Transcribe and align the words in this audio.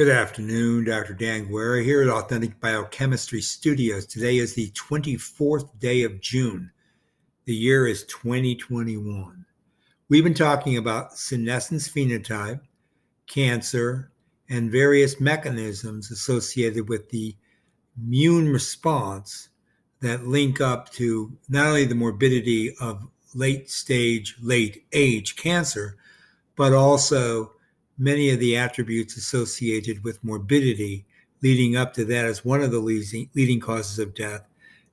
Good 0.00 0.08
afternoon, 0.08 0.84
Dr. 0.84 1.12
Dan 1.12 1.50
Guerra 1.50 1.82
here 1.82 2.00
at 2.00 2.08
Authentic 2.08 2.58
Biochemistry 2.58 3.42
Studios. 3.42 4.06
Today 4.06 4.38
is 4.38 4.54
the 4.54 4.70
24th 4.70 5.78
day 5.78 6.04
of 6.04 6.22
June. 6.22 6.70
The 7.44 7.54
year 7.54 7.86
is 7.86 8.04
2021. 8.04 9.44
We've 10.08 10.24
been 10.24 10.32
talking 10.32 10.78
about 10.78 11.18
senescence 11.18 11.86
phenotype, 11.86 12.62
cancer, 13.26 14.10
and 14.48 14.72
various 14.72 15.20
mechanisms 15.20 16.10
associated 16.10 16.88
with 16.88 17.10
the 17.10 17.36
immune 17.98 18.48
response 18.48 19.50
that 20.00 20.26
link 20.26 20.62
up 20.62 20.88
to 20.92 21.30
not 21.50 21.66
only 21.66 21.84
the 21.84 21.94
morbidity 21.94 22.74
of 22.80 23.06
late 23.34 23.68
stage, 23.68 24.34
late 24.40 24.86
age 24.94 25.36
cancer, 25.36 25.98
but 26.56 26.72
also 26.72 27.52
many 28.00 28.30
of 28.30 28.40
the 28.40 28.56
attributes 28.56 29.16
associated 29.18 30.02
with 30.02 30.24
morbidity 30.24 31.04
leading 31.42 31.76
up 31.76 31.92
to 31.92 32.04
that 32.06 32.24
as 32.24 32.44
one 32.44 32.62
of 32.62 32.70
the 32.70 32.80
leading 32.80 33.60
causes 33.60 33.98
of 33.98 34.14
death, 34.14 34.42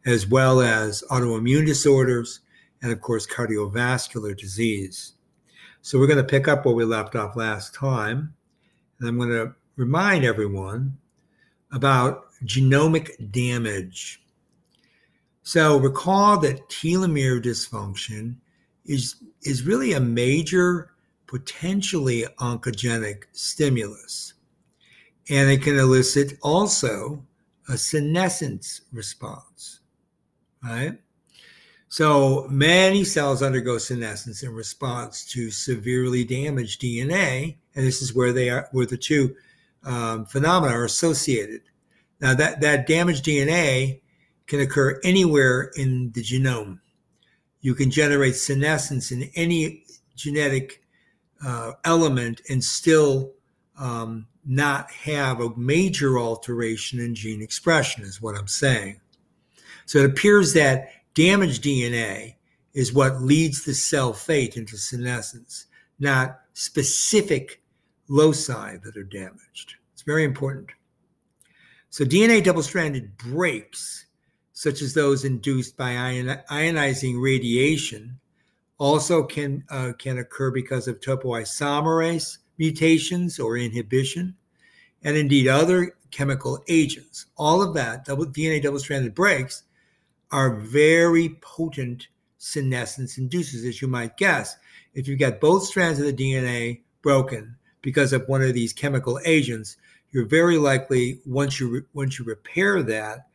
as 0.05 0.27
well 0.27 0.61
as 0.61 1.03
autoimmune 1.09 1.65
disorders 1.65 2.41
and, 2.81 2.91
of 2.91 3.01
course, 3.01 3.25
cardiovascular 3.25 4.37
disease. 4.37 5.13
So, 5.81 5.97
we're 5.97 6.07
going 6.07 6.17
to 6.17 6.23
pick 6.23 6.49
up 6.49 6.65
where 6.65 6.75
we 6.75 6.83
left 6.83 7.15
off 7.15 7.37
last 7.37 7.73
time. 7.73 8.33
And 8.99 9.07
I'm 9.07 9.17
going 9.17 9.29
to 9.29 9.55
remind 9.77 10.25
everyone 10.25 10.97
about 11.71 12.25
genomic 12.43 13.31
damage. 13.31 14.21
So, 15.43 15.77
recall 15.77 16.39
that 16.39 16.67
telomere 16.69 17.41
dysfunction 17.41 18.35
is, 18.85 19.15
is 19.43 19.63
really 19.63 19.93
a 19.93 19.99
major 19.99 20.91
potentially 21.27 22.25
oncogenic 22.39 23.23
stimulus. 23.33 24.33
And 25.29 25.49
it 25.51 25.61
can 25.61 25.77
elicit 25.77 26.37
also 26.41 27.23
a 27.69 27.77
senescence 27.77 28.81
response, 28.93 29.81
right? 30.63 30.97
So 31.89 32.47
many 32.49 33.03
cells 33.03 33.41
undergo 33.41 33.77
senescence 33.77 34.43
in 34.43 34.53
response 34.53 35.25
to 35.31 35.51
severely 35.51 36.23
damaged 36.23 36.81
DNA, 36.81 37.57
and 37.75 37.85
this 37.85 38.01
is 38.01 38.13
where 38.13 38.33
they 38.33 38.49
are, 38.49 38.67
where 38.71 38.85
the 38.85 38.97
two 38.97 39.35
um, 39.85 40.25
phenomena 40.25 40.73
are 40.73 40.85
associated. 40.85 41.61
Now 42.19 42.33
that 42.33 42.61
that 42.61 42.87
damaged 42.87 43.25
DNA 43.25 44.01
can 44.47 44.59
occur 44.59 44.99
anywhere 45.03 45.71
in 45.75 46.11
the 46.13 46.23
genome. 46.23 46.79
You 47.61 47.75
can 47.75 47.91
generate 47.91 48.35
senescence 48.35 49.11
in 49.11 49.29
any 49.35 49.83
genetic 50.15 50.81
uh, 51.45 51.73
element 51.83 52.41
and 52.49 52.63
still 52.63 53.33
um, 53.77 54.27
not 54.45 54.91
have 54.91 55.39
a 55.39 55.55
major 55.55 56.17
alteration 56.17 56.99
in 56.99 57.13
gene 57.13 57.41
expression, 57.41 58.03
is 58.03 58.21
what 58.21 58.37
I'm 58.37 58.47
saying. 58.47 58.99
So 59.85 59.99
it 59.99 60.09
appears 60.09 60.53
that 60.53 60.89
damaged 61.13 61.63
DNA 61.63 62.35
is 62.73 62.93
what 62.93 63.21
leads 63.21 63.65
the 63.65 63.73
cell 63.73 64.13
fate 64.13 64.57
into 64.57 64.77
senescence, 64.77 65.65
not 65.99 66.39
specific 66.53 67.61
loci 68.07 68.77
that 68.77 68.97
are 68.97 69.03
damaged. 69.03 69.75
It's 69.93 70.03
very 70.03 70.23
important. 70.23 70.71
So 71.89 72.05
DNA 72.05 72.43
double 72.43 72.61
stranded 72.61 73.17
breaks, 73.17 74.05
such 74.53 74.81
as 74.81 74.93
those 74.93 75.25
induced 75.25 75.77
by 75.77 75.91
ion- 75.91 76.41
ionizing 76.49 77.21
radiation, 77.21 78.19
also 78.77 79.23
can 79.23 79.63
uh, 79.69 79.93
can 79.97 80.17
occur 80.19 80.51
because 80.51 80.87
of 80.87 80.99
topoisomerase 80.99 82.37
mutations 82.57 83.39
or 83.39 83.57
inhibition, 83.57 84.35
and 85.03 85.15
indeed 85.15 85.47
other 85.47 85.95
chemical 86.11 86.63
agents. 86.67 87.27
All 87.37 87.61
of 87.61 87.73
that 87.75 88.05
double 88.05 88.25
DNA 88.25 88.61
double-stranded 88.61 89.13
breaks 89.13 89.63
are 90.31 90.55
very 90.55 91.37
potent 91.41 92.07
senescence 92.37 93.17
inducers, 93.17 93.67
as 93.67 93.81
you 93.81 93.87
might 93.87 94.17
guess. 94.17 94.55
If 94.93 95.07
you've 95.07 95.19
got 95.19 95.39
both 95.39 95.63
strands 95.65 95.99
of 95.99 96.05
the 96.05 96.13
DNA 96.13 96.81
broken 97.01 97.55
because 97.81 98.13
of 98.13 98.27
one 98.27 98.41
of 98.41 98.53
these 98.53 98.73
chemical 98.73 99.19
agents, 99.25 99.77
you're 100.11 100.25
very 100.25 100.57
likely 100.57 101.19
once 101.25 101.59
you 101.59 101.69
re- 101.69 101.81
once 101.93 102.17
you 102.17 102.25
repair 102.25 102.81
that, 102.83 103.27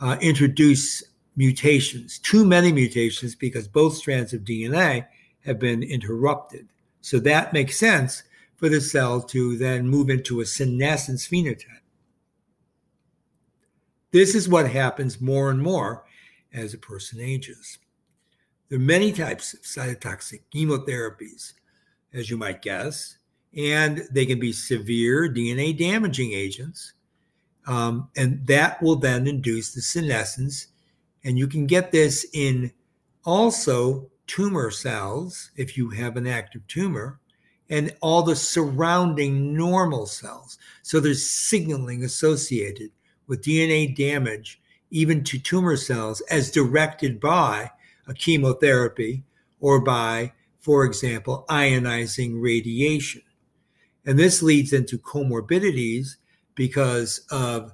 uh, 0.00 0.16
introduce 0.20 1.02
mutations, 1.38 2.18
too 2.18 2.44
many 2.44 2.72
mutations, 2.72 3.36
because 3.36 3.68
both 3.68 3.94
strands 3.94 4.34
of 4.34 4.42
DNA 4.42 5.06
have 5.46 5.58
been 5.58 5.84
interrupted. 5.84 6.68
So 7.00 7.20
that 7.20 7.52
makes 7.52 7.78
sense 7.78 8.24
for 8.56 8.68
the 8.68 8.80
cell 8.80 9.22
to 9.22 9.56
then 9.56 9.88
move 9.88 10.10
into 10.10 10.40
a 10.40 10.44
senescence 10.44 11.28
phenotype. 11.28 11.64
This 14.10 14.34
is 14.34 14.48
what 14.48 14.68
happens 14.68 15.20
more 15.20 15.50
and 15.50 15.62
more 15.62 16.04
as 16.52 16.74
a 16.74 16.78
person 16.78 17.20
ages. 17.20 17.78
There 18.68 18.78
are 18.78 18.82
many 18.82 19.12
types 19.12 19.54
of 19.54 19.60
cytotoxic 19.60 20.40
chemotherapies, 20.52 21.52
as 22.12 22.30
you 22.30 22.36
might 22.36 22.62
guess, 22.62 23.16
and 23.56 24.02
they 24.10 24.26
can 24.26 24.40
be 24.40 24.52
severe 24.52 25.32
DNA 25.32 25.78
damaging 25.78 26.32
agents. 26.32 26.94
Um, 27.66 28.08
and 28.16 28.44
that 28.48 28.82
will 28.82 28.96
then 28.96 29.28
induce 29.28 29.72
the 29.72 29.82
senescence 29.82 30.68
and 31.24 31.38
you 31.38 31.46
can 31.46 31.66
get 31.66 31.92
this 31.92 32.26
in 32.32 32.72
also 33.24 34.10
tumor 34.26 34.70
cells 34.70 35.50
if 35.56 35.76
you 35.76 35.90
have 35.90 36.16
an 36.16 36.26
active 36.26 36.66
tumor 36.68 37.18
and 37.70 37.94
all 38.00 38.22
the 38.22 38.36
surrounding 38.36 39.54
normal 39.54 40.06
cells. 40.06 40.58
So 40.82 41.00
there's 41.00 41.28
signaling 41.28 42.04
associated 42.04 42.90
with 43.26 43.42
DNA 43.42 43.94
damage, 43.94 44.60
even 44.90 45.22
to 45.24 45.38
tumor 45.38 45.76
cells, 45.76 46.20
as 46.30 46.50
directed 46.50 47.20
by 47.20 47.70
a 48.06 48.14
chemotherapy 48.14 49.22
or 49.60 49.80
by, 49.80 50.32
for 50.60 50.84
example, 50.84 51.44
ionizing 51.50 52.40
radiation. 52.40 53.22
And 54.06 54.18
this 54.18 54.42
leads 54.42 54.72
into 54.72 54.98
comorbidities 54.98 56.16
because 56.54 57.26
of 57.30 57.72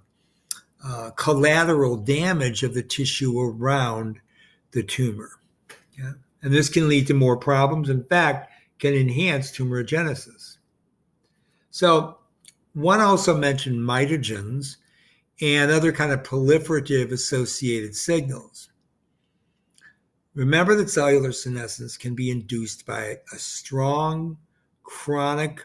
uh, 0.85 1.11
collateral 1.17 1.97
damage 1.97 2.63
of 2.63 2.75
the 2.75 2.83
tissue 2.83 3.41
around 3.41 4.21
the 4.73 4.83
tumor. 4.83 5.31
Yeah? 5.99 6.13
And 6.43 6.53
this 6.53 6.69
can 6.69 6.89
lead 6.89 7.07
to 7.07 7.15
more 7.15 7.39
problems. 7.39 7.89
In 7.89 8.05
fact, 8.05 8.53
can 8.79 8.93
enhance 8.93 9.51
tumorigenesis. 9.51 10.59
So, 11.71 12.19
one 12.75 13.01
also 13.01 13.37
mentioned 13.37 13.79
mitogens 13.79 14.77
and 15.41 15.71
other 15.71 15.93
kind 15.93 16.13
of 16.13 16.23
proliferative 16.23 17.13
associated 17.13 17.97
signals. 17.97 18.69
Remember 20.35 20.75
that 20.75 20.91
cellular 20.91 21.33
senescence 21.33 21.97
can 21.97 22.15
be 22.15 22.31
induced 22.31 22.85
by 22.85 23.19
a 23.33 23.39
strong, 23.39 24.37
chronic, 24.83 25.65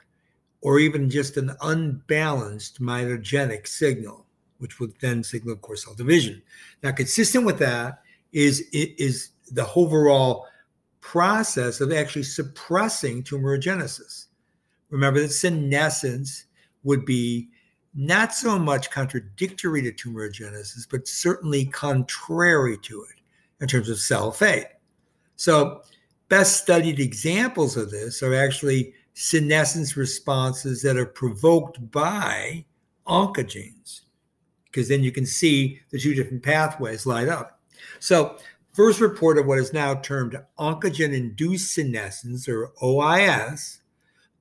or 0.61 0.79
even 0.79 1.09
just 1.09 1.37
an 1.37 1.55
unbalanced 1.61 2.79
mitogenic 2.79 3.67
signal 3.67 4.27
which 4.59 4.79
would 4.79 4.93
then 4.99 5.23
signal, 5.23 5.53
of 5.53 5.61
course, 5.61 5.85
cell 5.85 5.95
division. 5.95 6.41
Now, 6.83 6.91
consistent 6.91 7.45
with 7.45 7.57
that 7.59 8.01
is 8.31 8.61
is 8.71 9.31
the 9.51 9.67
overall 9.75 10.45
process 11.01 11.81
of 11.81 11.91
actually 11.91 12.23
suppressing 12.23 13.23
tumorigenesis. 13.23 14.25
Remember 14.89 15.21
that 15.21 15.29
senescence 15.29 16.45
would 16.83 17.05
be 17.05 17.49
not 17.95 18.33
so 18.33 18.59
much 18.59 18.91
contradictory 18.91 19.81
to 19.81 19.91
tumorigenesis, 19.91 20.87
but 20.89 21.07
certainly 21.07 21.65
contrary 21.65 22.77
to 22.77 23.03
it 23.03 23.21
in 23.61 23.67
terms 23.67 23.89
of 23.89 23.99
cell 23.99 24.31
fate. 24.31 24.67
So, 25.35 25.81
best 26.27 26.61
studied 26.61 26.99
examples 26.99 27.75
of 27.77 27.89
this 27.89 28.21
are 28.21 28.35
actually 28.35 28.93
senescence 29.13 29.97
responses 29.97 30.81
that 30.81 30.97
are 30.97 31.05
provoked 31.05 31.91
by 31.91 32.65
oncogenes 33.07 34.01
because 34.79 34.87
then 34.87 35.03
you 35.03 35.11
can 35.11 35.25
see 35.25 35.81
the 35.89 35.99
two 35.99 36.13
different 36.13 36.41
pathways 36.41 37.05
light 37.05 37.27
up. 37.27 37.59
So, 37.99 38.37
first 38.71 39.01
report 39.01 39.37
of 39.37 39.45
what 39.45 39.59
is 39.59 39.73
now 39.73 39.95
termed 39.95 40.39
oncogene 40.57 41.13
induced 41.13 41.73
senescence, 41.73 42.47
or 42.47 42.71
OIS, 42.81 43.79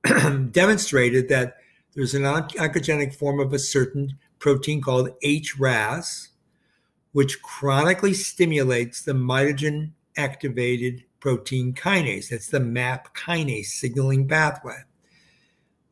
demonstrated 0.51 1.27
that 1.27 1.57
there's 1.93 2.15
an 2.15 2.21
oncogenic 2.23 3.13
form 3.13 3.41
of 3.41 3.51
a 3.51 3.59
certain 3.59 4.17
protein 4.39 4.81
called 4.81 5.09
HRAS, 5.21 6.29
which 7.11 7.41
chronically 7.41 8.13
stimulates 8.13 9.01
the 9.01 9.11
mitogen 9.11 9.91
activated 10.15 11.03
protein 11.19 11.73
kinase. 11.73 12.29
That's 12.29 12.47
the 12.47 12.61
MAP 12.61 13.13
kinase 13.13 13.65
signaling 13.65 14.25
pathway. 14.25 14.83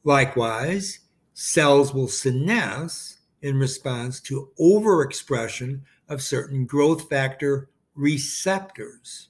Likewise, 0.05 0.99
cells 1.33 1.93
will 1.93 2.07
senesce 2.07 3.16
in 3.41 3.57
response 3.57 4.19
to 4.21 4.49
overexpression 4.59 5.81
of 6.09 6.21
certain 6.21 6.65
growth 6.65 7.09
factor 7.09 7.69
receptors. 7.95 9.29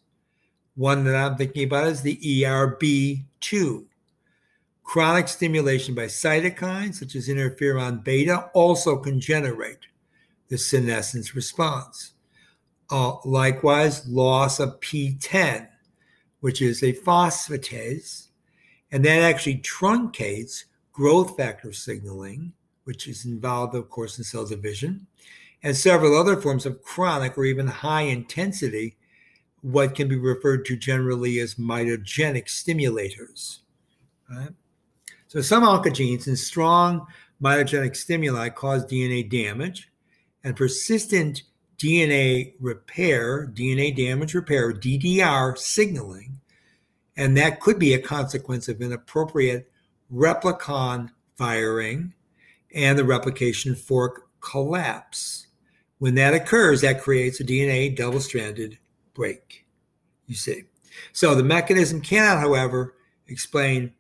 One 0.75 1.04
that 1.06 1.15
I'm 1.15 1.38
thinking 1.38 1.63
about 1.63 1.88
is 1.88 2.01
the 2.01 2.18
ERB2. 2.18 3.86
Chronic 4.83 5.27
stimulation 5.27 5.95
by 5.95 6.06
cytokines, 6.06 6.95
such 6.95 7.15
as 7.15 7.27
interferon 7.27 8.04
beta, 8.04 8.50
also 8.54 8.98
can 8.98 9.19
generate 9.19 9.88
the 10.50 10.57
senescence 10.57 11.36
response. 11.36 12.13
Uh, 12.89 13.15
likewise, 13.25 14.07
loss 14.07 14.60
of 14.60 14.80
PTEN, 14.80 15.68
which 16.39 16.62
is 16.62 16.83
a 16.83 16.94
phosphatase, 16.94 18.27
and 18.92 19.03
that 19.03 19.24
actually 19.24 19.57
truncates 19.57 20.63
growth 20.94 21.36
factor 21.36 21.74
signaling, 21.74 22.53
which 22.88 23.06
is 23.06 23.25
involved, 23.25 23.75
of 23.75 23.89
course, 23.89 24.18
in 24.18 24.24
cell 24.24 24.45
division, 24.45 25.06
and 25.62 25.75
several 25.75 26.18
other 26.18 26.38
forms 26.38 26.66
of 26.66 26.81
chronic 26.81 27.38
or 27.38 27.44
even 27.44 27.68
high 27.68 28.04
intensity, 28.04 28.95
what 29.62 29.94
can 29.94 30.07
be 30.07 30.16
referred 30.16 30.63
to 30.63 30.78
generally 30.78 31.38
as 31.39 31.56
mitogenic 31.56 32.45
stimulators. 32.45 33.57
Right? 34.30 34.51
So 35.28 35.42
some 35.42 35.63
oncogenes 35.63 36.28
and 36.28 36.39
strong 36.39 37.06
mitogenic 37.44 37.98
stimuli 37.98 38.48
cause 38.48 38.86
DNA 38.86 39.30
damage, 39.30 39.92
and 40.45 40.56
persistent 40.56 41.44
DNA 41.78 42.54
repair, 42.62 43.48
DNA 43.48 43.94
damage 43.94 44.34
repair, 44.34 44.72
DDR 44.72 45.57
signaling, 45.57 46.39
and 47.18 47.36
that 47.36 47.60
could 47.60 47.80
be 47.80 47.94
a 47.94 48.00
consequence 48.00 48.69
of 48.69 48.81
inappropriate 48.81 49.69
replicon 50.10 51.10
firing 51.36 52.13
and 52.73 52.97
the 52.97 53.03
replication 53.03 53.75
fork 53.75 54.27
collapse. 54.39 55.47
When 55.99 56.15
that 56.15 56.33
occurs, 56.33 56.81
that 56.81 57.01
creates 57.01 57.39
a 57.39 57.43
DNA 57.43 57.95
double 57.95 58.19
stranded 58.19 58.77
break. 59.13 59.65
You 60.27 60.35
see. 60.35 60.63
So 61.11 61.35
the 61.35 61.43
mechanism 61.43 62.01
cannot, 62.01 62.39
however, 62.39 62.95
explain 63.27 63.93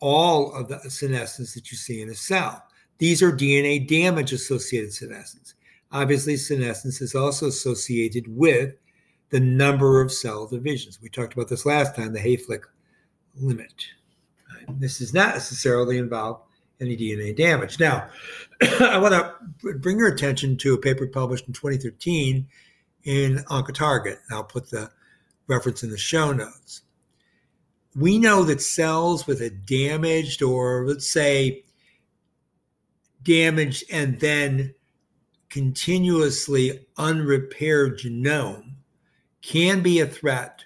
all 0.00 0.52
of 0.52 0.68
the 0.68 0.78
senescence 0.90 1.54
that 1.54 1.70
you 1.70 1.76
see 1.76 2.02
in 2.02 2.10
a 2.10 2.14
cell. 2.14 2.62
These 2.98 3.22
are 3.22 3.32
DNA 3.32 3.86
damage 3.86 4.32
associated 4.32 4.92
senescence. 4.92 5.54
Obviously, 5.90 6.36
senescence 6.36 7.00
is 7.00 7.14
also 7.14 7.46
associated 7.46 8.26
with 8.28 8.74
the 9.30 9.40
number 9.40 10.00
of 10.00 10.12
cell 10.12 10.46
divisions. 10.46 11.00
We 11.00 11.08
talked 11.08 11.34
about 11.34 11.48
this 11.48 11.66
last 11.66 11.94
time, 11.94 12.12
the 12.12 12.18
Hayflick 12.18 12.62
limit. 13.36 13.86
This 14.68 14.98
does 14.98 15.14
not 15.14 15.34
necessarily 15.34 15.98
involve 15.98 16.42
any 16.80 16.96
DNA 16.96 17.36
damage. 17.36 17.78
Now, 17.80 18.08
I 18.80 18.98
want 18.98 19.14
to 19.14 19.74
bring 19.74 19.98
your 19.98 20.08
attention 20.08 20.56
to 20.58 20.74
a 20.74 20.78
paper 20.78 21.06
published 21.06 21.46
in 21.46 21.54
2013 21.54 22.46
in 23.04 23.36
Oncotarget. 23.50 24.18
And 24.28 24.32
I'll 24.32 24.44
put 24.44 24.70
the 24.70 24.90
reference 25.46 25.82
in 25.82 25.90
the 25.90 25.98
show 25.98 26.32
notes 26.32 26.82
we 27.98 28.18
know 28.18 28.44
that 28.44 28.62
cells 28.62 29.26
with 29.26 29.40
a 29.40 29.50
damaged 29.50 30.40
or 30.42 30.86
let's 30.86 31.10
say 31.10 31.64
damaged 33.24 33.84
and 33.90 34.20
then 34.20 34.74
continuously 35.48 36.86
unrepaired 36.96 37.98
genome 37.98 38.74
can 39.42 39.82
be 39.82 39.98
a 39.98 40.06
threat 40.06 40.64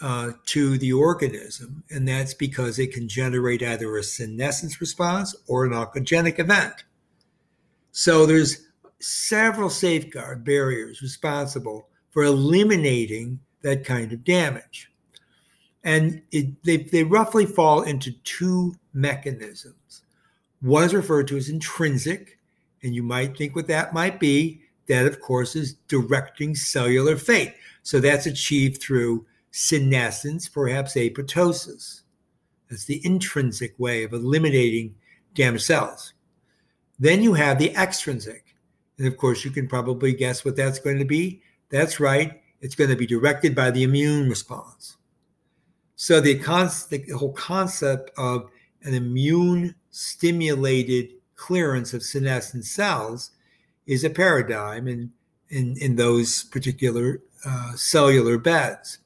uh, 0.00 0.32
to 0.46 0.78
the 0.78 0.92
organism, 0.92 1.82
and 1.90 2.08
that's 2.08 2.34
because 2.34 2.78
it 2.78 2.92
can 2.92 3.08
generate 3.08 3.62
either 3.62 3.96
a 3.96 4.02
senescence 4.02 4.80
response 4.80 5.36
or 5.46 5.64
an 5.64 5.72
oncogenic 5.72 6.38
event. 6.38 6.84
So 7.92 8.24
there's 8.24 8.66
several 9.00 9.70
safeguard 9.70 10.44
barriers 10.44 11.02
responsible 11.02 11.88
for 12.10 12.22
eliminating 12.22 13.40
that 13.62 13.84
kind 13.84 14.12
of 14.12 14.24
damage. 14.24 14.90
And 15.84 16.22
it, 16.30 16.62
they, 16.64 16.78
they 16.78 17.04
roughly 17.04 17.46
fall 17.46 17.82
into 17.82 18.12
two 18.24 18.74
mechanisms. 18.92 20.02
One 20.60 20.84
is 20.84 20.94
referred 20.94 21.28
to 21.28 21.36
as 21.36 21.48
intrinsic, 21.48 22.38
and 22.82 22.94
you 22.94 23.02
might 23.02 23.36
think 23.36 23.56
what 23.56 23.66
that 23.68 23.94
might 23.94 24.20
be. 24.20 24.62
That, 24.88 25.06
of 25.06 25.20
course, 25.20 25.56
is 25.56 25.74
directing 25.88 26.54
cellular 26.54 27.16
fate. 27.16 27.54
So 27.82 28.00
that's 28.00 28.26
achieved 28.26 28.82
through 28.82 29.24
senescence, 29.50 30.48
perhaps 30.48 30.94
apoptosis. 30.94 32.02
That's 32.68 32.84
the 32.84 33.04
intrinsic 33.04 33.74
way 33.78 34.04
of 34.04 34.12
eliminating 34.12 34.94
damaged 35.34 35.64
cells. 35.64 36.14
Then 36.98 37.22
you 37.22 37.34
have 37.34 37.58
the 37.58 37.74
extrinsic. 37.74 38.54
And 38.98 39.06
of 39.06 39.16
course, 39.16 39.44
you 39.44 39.50
can 39.50 39.66
probably 39.66 40.12
guess 40.12 40.44
what 40.44 40.56
that's 40.56 40.78
going 40.78 40.98
to 40.98 41.04
be. 41.04 41.42
That's 41.70 42.00
right, 42.00 42.42
it's 42.60 42.74
going 42.74 42.90
to 42.90 42.96
be 42.96 43.06
directed 43.06 43.54
by 43.54 43.70
the 43.70 43.82
immune 43.82 44.28
response. 44.28 44.96
So 45.96 46.20
the, 46.20 46.34
the 46.34 47.16
whole 47.16 47.32
concept 47.32 48.10
of 48.16 48.50
an 48.82 48.94
immune 48.94 49.74
stimulated 49.90 51.10
clearance 51.36 51.94
of 51.94 52.02
senescent 52.02 52.64
cells 52.64 53.30
is 53.86 54.04
a 54.04 54.10
paradigm 54.10 54.86
in, 54.86 55.12
in, 55.48 55.76
in 55.78 55.96
those 55.96 56.44
particular 56.44 57.22
uh, 57.46 57.72
cellular 57.74 58.38
beds. 58.38 58.98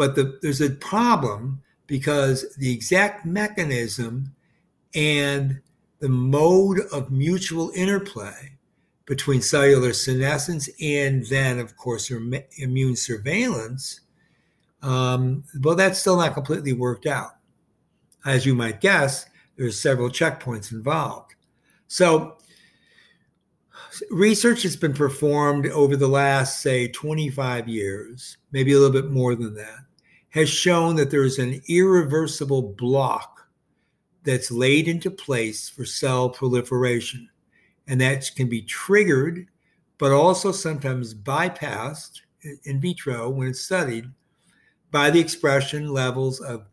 But 0.00 0.14
the, 0.14 0.38
there's 0.40 0.62
a 0.62 0.70
problem 0.70 1.60
because 1.86 2.56
the 2.56 2.72
exact 2.72 3.26
mechanism 3.26 4.34
and 4.94 5.60
the 5.98 6.08
mode 6.08 6.80
of 6.90 7.10
mutual 7.10 7.70
interplay 7.74 8.56
between 9.04 9.42
cellular 9.42 9.92
senescence 9.92 10.70
and 10.80 11.26
then, 11.26 11.58
of 11.58 11.76
course, 11.76 12.10
immune 12.56 12.96
surveillance 12.96 14.00
um, 14.82 15.44
well, 15.62 15.76
that's 15.76 15.98
still 15.98 16.16
not 16.16 16.32
completely 16.32 16.72
worked 16.72 17.04
out. 17.04 17.32
As 18.24 18.46
you 18.46 18.54
might 18.54 18.80
guess, 18.80 19.26
there's 19.56 19.78
several 19.78 20.08
checkpoints 20.08 20.72
involved. 20.72 21.34
So, 21.88 22.38
research 24.10 24.62
has 24.62 24.76
been 24.76 24.94
performed 24.94 25.66
over 25.66 25.96
the 25.96 26.08
last, 26.08 26.60
say, 26.60 26.88
25 26.88 27.68
years, 27.68 28.38
maybe 28.52 28.72
a 28.72 28.78
little 28.78 29.02
bit 29.02 29.10
more 29.10 29.34
than 29.34 29.54
that, 29.54 29.80
has 30.30 30.48
shown 30.48 30.96
that 30.96 31.10
there's 31.10 31.38
an 31.38 31.60
irreversible 31.68 32.62
block 32.62 33.48
that's 34.22 34.50
laid 34.50 34.86
into 34.86 35.10
place 35.10 35.68
for 35.68 35.84
cell 35.84 36.30
proliferation. 36.30 37.28
And 37.86 38.00
that 38.00 38.30
can 38.36 38.48
be 38.48 38.62
triggered, 38.62 39.46
but 39.98 40.12
also 40.12 40.52
sometimes 40.52 41.14
bypassed 41.14 42.20
in 42.64 42.80
vitro 42.80 43.28
when 43.28 43.48
it's 43.48 43.60
studied 43.60 44.06
by 44.90 45.10
the 45.10 45.20
expression 45.20 45.92
levels 45.92 46.40
of 46.40 46.68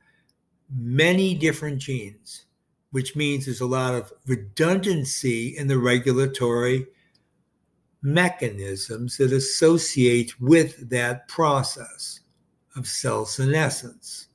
many 0.70 1.34
different 1.34 1.80
genes, 1.80 2.46
which 2.92 3.16
means 3.16 3.46
there's 3.46 3.62
a 3.62 3.66
lot 3.66 3.96
of 3.96 4.14
redundancy 4.28 5.58
in 5.58 5.68
the 5.68 5.78
regulatory 5.78 6.86
mechanisms 8.02 9.18
that 9.18 9.32
associate 9.32 10.40
with 10.40 10.90
that 10.90 11.28
process 11.28 12.22
of 12.78 12.88
cell 12.88 13.26
senescence. 13.26 14.28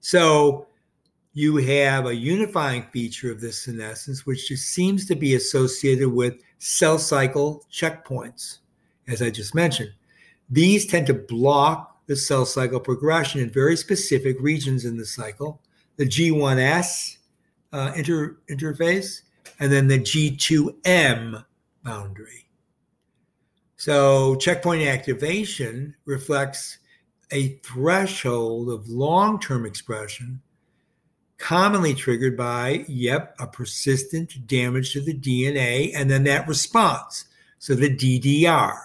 So 0.00 0.66
you 1.32 1.56
have 1.56 2.06
a 2.06 2.14
unifying 2.14 2.82
feature 2.92 3.32
of 3.32 3.40
this 3.40 3.62
senescence, 3.62 4.26
which 4.26 4.48
just 4.48 4.68
seems 4.68 5.06
to 5.06 5.14
be 5.14 5.34
associated 5.34 6.12
with 6.12 6.42
cell 6.58 6.98
cycle 6.98 7.64
checkpoints, 7.72 8.58
as 9.08 9.22
I 9.22 9.30
just 9.30 9.54
mentioned. 9.54 9.92
These 10.50 10.86
tend 10.86 11.06
to 11.08 11.14
block 11.14 12.06
the 12.06 12.16
cell 12.16 12.44
cycle 12.44 12.80
progression 12.80 13.40
in 13.40 13.50
very 13.50 13.76
specific 13.76 14.36
regions 14.40 14.84
in 14.84 14.96
the 14.96 15.06
cycle 15.06 15.60
the 15.96 16.04
G1S 16.04 17.18
uh, 17.72 17.92
inter- 17.96 18.36
interface, 18.50 19.22
and 19.60 19.70
then 19.70 19.86
the 19.86 19.98
G2M 19.98 21.44
boundary. 21.84 22.46
So, 23.76 24.34
checkpoint 24.36 24.82
activation 24.88 25.94
reflects 26.04 26.78
a 27.30 27.54
threshold 27.64 28.70
of 28.70 28.88
long 28.88 29.40
term 29.40 29.66
expression, 29.66 30.40
commonly 31.38 31.94
triggered 31.94 32.36
by, 32.36 32.84
yep, 32.88 33.34
a 33.38 33.46
persistent 33.46 34.46
damage 34.46 34.92
to 34.92 35.00
the 35.00 35.14
DNA, 35.14 35.92
and 35.94 36.10
then 36.10 36.24
that 36.24 36.48
response. 36.48 37.26
So, 37.58 37.74
the 37.74 37.94
DDR. 37.94 38.78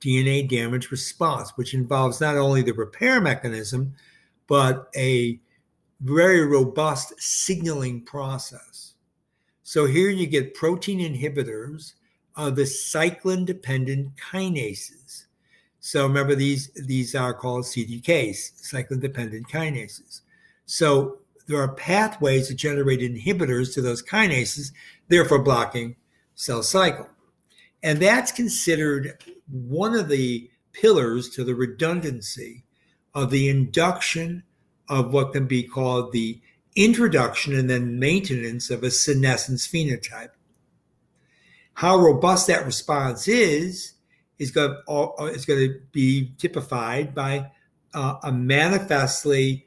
DNA 0.00 0.48
damage 0.48 0.90
response, 0.90 1.50
which 1.56 1.74
involves 1.74 2.20
not 2.20 2.36
only 2.36 2.62
the 2.62 2.72
repair 2.72 3.20
mechanism, 3.20 3.94
but 4.46 4.88
a 4.96 5.40
very 6.00 6.46
robust 6.46 7.12
signaling 7.18 8.04
process. 8.04 8.94
So 9.62 9.86
here 9.86 10.10
you 10.10 10.26
get 10.26 10.54
protein 10.54 11.00
inhibitors 11.00 11.94
of 12.36 12.56
the 12.56 12.62
cyclin 12.62 13.44
dependent 13.44 14.12
kinases. 14.16 15.24
So 15.80 16.06
remember 16.06 16.34
these 16.34 16.70
these 16.74 17.14
are 17.14 17.34
called 17.34 17.64
CDKs, 17.64 18.72
cyclin 18.72 19.00
dependent 19.00 19.48
kinases. 19.48 20.22
So 20.66 21.18
there 21.46 21.60
are 21.60 21.74
pathways 21.74 22.48
that 22.48 22.56
generate 22.56 23.00
inhibitors 23.00 23.72
to 23.74 23.80
those 23.80 24.02
kinases, 24.02 24.72
therefore 25.08 25.42
blocking 25.42 25.96
cell 26.34 26.62
cycle. 26.62 27.08
And 27.82 28.00
that's 28.00 28.32
considered 28.32 29.22
one 29.50 29.94
of 29.94 30.08
the 30.08 30.50
pillars 30.72 31.30
to 31.30 31.44
the 31.44 31.54
redundancy 31.54 32.64
of 33.14 33.30
the 33.30 33.48
induction 33.48 34.42
of 34.88 35.12
what 35.12 35.32
can 35.32 35.46
be 35.46 35.62
called 35.62 36.12
the 36.12 36.40
introduction 36.76 37.54
and 37.54 37.68
then 37.68 37.98
maintenance 37.98 38.70
of 38.70 38.82
a 38.82 38.90
senescence 38.90 39.66
phenotype. 39.66 40.30
How 41.74 41.96
robust 41.96 42.46
that 42.48 42.66
response 42.66 43.28
is 43.28 43.94
is 44.38 44.50
going 44.50 44.76
to, 44.86 45.24
is 45.26 45.44
going 45.44 45.68
to 45.68 45.80
be 45.92 46.32
typified 46.38 47.14
by 47.14 47.50
uh, 47.94 48.16
a 48.22 48.32
manifestly 48.32 49.66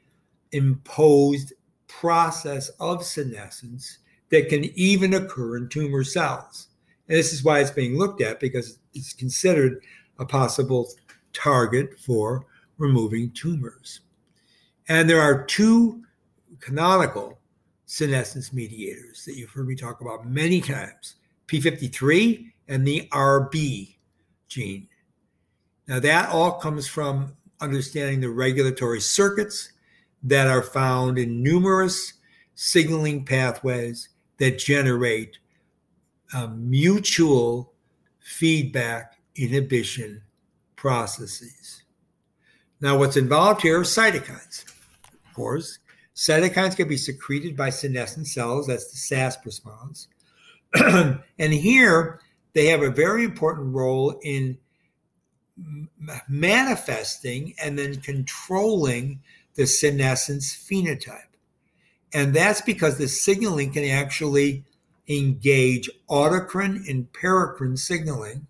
imposed 0.52 1.52
process 1.88 2.68
of 2.80 3.04
senescence 3.04 3.98
that 4.30 4.48
can 4.48 4.64
even 4.78 5.14
occur 5.14 5.56
in 5.56 5.68
tumor 5.68 6.04
cells. 6.04 6.68
And 7.08 7.18
this 7.18 7.32
is 7.32 7.44
why 7.44 7.60
it's 7.60 7.70
being 7.70 7.98
looked 7.98 8.22
at 8.22 8.40
because 8.40 8.78
it's 8.94 9.12
considered 9.12 9.82
a 10.18 10.24
possible 10.24 10.88
target 11.32 11.98
for 11.98 12.46
removing 12.78 13.30
tumors. 13.32 14.00
And 14.88 15.08
there 15.08 15.20
are 15.20 15.44
two 15.44 16.02
canonical 16.60 17.38
senescence 17.86 18.52
mediators 18.52 19.24
that 19.26 19.36
you've 19.36 19.50
heard 19.50 19.68
me 19.68 19.74
talk 19.74 20.00
about 20.00 20.26
many 20.26 20.60
times 20.60 21.16
P53 21.46 22.50
and 22.68 22.86
the 22.86 23.08
RB 23.12 23.96
gene. 24.52 24.88
Now, 25.88 25.98
that 26.00 26.28
all 26.28 26.52
comes 26.52 26.86
from 26.86 27.36
understanding 27.60 28.20
the 28.20 28.28
regulatory 28.28 29.00
circuits 29.00 29.72
that 30.22 30.46
are 30.46 30.62
found 30.62 31.18
in 31.18 31.42
numerous 31.42 32.14
signaling 32.54 33.24
pathways 33.24 34.08
that 34.38 34.58
generate 34.58 35.38
uh, 36.34 36.48
mutual 36.48 37.72
feedback 38.20 39.16
inhibition 39.36 40.22
processes. 40.76 41.82
Now, 42.80 42.98
what's 42.98 43.16
involved 43.16 43.62
here 43.62 43.78
are 43.80 43.84
cytokines. 43.84 44.64
Of 45.04 45.34
course, 45.34 45.78
cytokines 46.14 46.76
can 46.76 46.88
be 46.88 46.96
secreted 46.96 47.56
by 47.56 47.70
senescent 47.70 48.26
cells, 48.26 48.66
that's 48.66 48.90
the 48.90 49.14
SASP 49.14 49.44
response. 49.44 50.08
and 50.74 51.52
here, 51.52 52.20
they 52.54 52.66
have 52.66 52.82
a 52.82 52.90
very 52.90 53.24
important 53.24 53.74
role 53.74 54.18
in 54.22 54.58
manifesting 56.28 57.54
and 57.62 57.78
then 57.78 58.00
controlling 58.00 59.20
the 59.54 59.66
senescence 59.66 60.54
phenotype. 60.54 61.20
And 62.12 62.34
that's 62.34 62.60
because 62.60 62.98
the 62.98 63.08
signaling 63.08 63.72
can 63.72 63.84
actually 63.84 64.64
engage 65.08 65.90
autocrine 66.08 66.88
and 66.88 67.10
paracrine 67.12 67.78
signaling. 67.78 68.46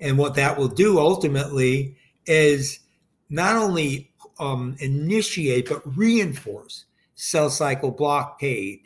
And 0.00 0.18
what 0.18 0.34
that 0.34 0.58
will 0.58 0.68
do 0.68 0.98
ultimately 0.98 1.96
is 2.26 2.80
not 3.28 3.56
only 3.56 4.10
um, 4.38 4.76
initiate, 4.78 5.68
but 5.68 5.96
reinforce 5.96 6.84
cell 7.14 7.50
cycle 7.50 7.90
blockade. 7.90 8.80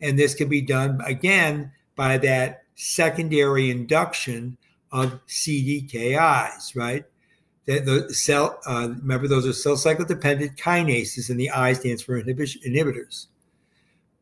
And 0.00 0.18
this 0.18 0.34
can 0.34 0.48
be 0.48 0.60
done 0.60 1.00
again 1.04 1.72
by 1.94 2.18
that 2.18 2.65
secondary 2.76 3.70
induction 3.70 4.56
of 4.92 5.20
CDKIs, 5.26 6.76
right? 6.76 7.04
The, 7.64 7.80
the 7.80 8.14
cell, 8.14 8.60
uh, 8.66 8.90
remember, 9.00 9.26
those 9.26 9.46
are 9.46 9.52
cell 9.52 9.76
cycle 9.76 10.04
dependent 10.04 10.56
kinases, 10.56 11.28
and 11.30 11.40
the 11.40 11.50
I 11.50 11.72
stands 11.72 12.02
for 12.02 12.22
inhibitors. 12.22 13.26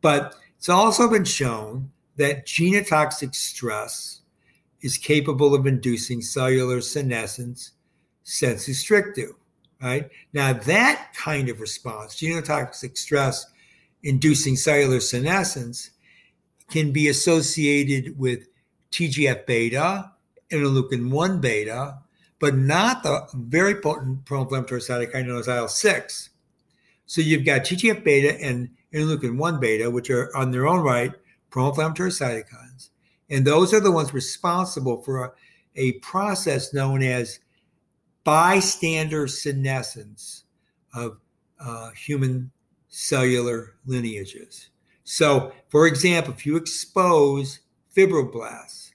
But 0.01 0.35
it's 0.57 0.69
also 0.71 1.11
been 1.11 1.25
shown 1.25 1.91
that 2.17 2.47
genotoxic 2.47 3.35
stress 3.35 4.23
is 4.81 4.97
capable 4.97 5.55
of 5.55 5.67
inducing 5.67 6.23
cellular 6.23 6.81
senescence 6.81 7.73
sensu 8.23 8.73
stricto, 8.73 9.35
right? 9.83 10.09
Now, 10.33 10.55
that 10.55 11.13
kind 11.15 11.49
of 11.49 11.61
response, 11.61 12.15
genotoxic 12.17 12.97
stress 12.97 13.47
inducing 14.03 14.57
cellular 14.57 15.01
senescence, 15.01 15.91
can 16.71 16.92
be 16.92 17.09
associated 17.09 18.18
with 18.18 18.47
TGF 18.90 19.47
beta, 19.47 20.12
interleukin 20.50 21.11
1 21.11 21.40
beta, 21.40 21.99
but 22.38 22.56
not 22.56 23.02
the 23.02 23.26
very 23.35 23.75
potent 23.76 24.25
pro 24.25 24.42
inflammatory 24.42 24.80
cytokine 24.80 25.26
known 25.26 25.40
as 25.40 25.49
IL 25.49 25.68
6. 25.68 26.30
So 27.06 27.21
you've 27.21 27.44
got 27.44 27.62
TGF 27.62 28.04
beta 28.04 28.40
and 28.40 28.71
interleukin 28.92 29.37
1 29.37 29.61
beta, 29.61 29.90
which 29.90 30.11
are 30.11 30.35
on 30.37 30.50
their 30.50 30.66
own 30.66 30.80
right 30.80 31.12
pro-inflammatory 31.54 32.11
cytokines. 32.11 32.90
And 33.30 33.47
those 33.47 33.73
are 33.73 33.78
the 33.78 33.92
ones 33.92 34.12
responsible 34.12 35.02
for 35.02 35.25
a, 35.25 35.33
a 35.76 35.92
process 36.00 36.75
known 36.75 37.00
as 37.00 37.38
bystander 38.25 39.28
senescence 39.28 40.42
of 40.94 41.21
uh, 41.61 41.90
human 41.92 42.50
cellular 42.88 43.76
lineages. 43.87 44.71
So, 45.05 45.53
for 45.69 45.87
example, 45.87 46.33
if 46.33 46.45
you 46.45 46.57
expose 46.57 47.61
fibroblasts 47.95 48.91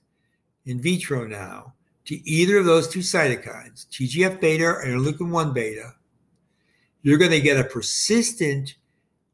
in 0.66 0.82
vitro 0.82 1.26
now 1.26 1.74
to 2.06 2.28
either 2.28 2.58
of 2.58 2.66
those 2.66 2.88
two 2.88 3.00
cytokines, 3.00 3.88
TGF 3.88 4.42
beta 4.42 4.66
or 4.66 4.84
interleukin 4.84 5.30
1 5.30 5.54
beta, 5.54 5.94
you're 7.04 7.18
going 7.18 7.32
to 7.32 7.40
get 7.40 7.60
a 7.60 7.64
persistent 7.64 8.76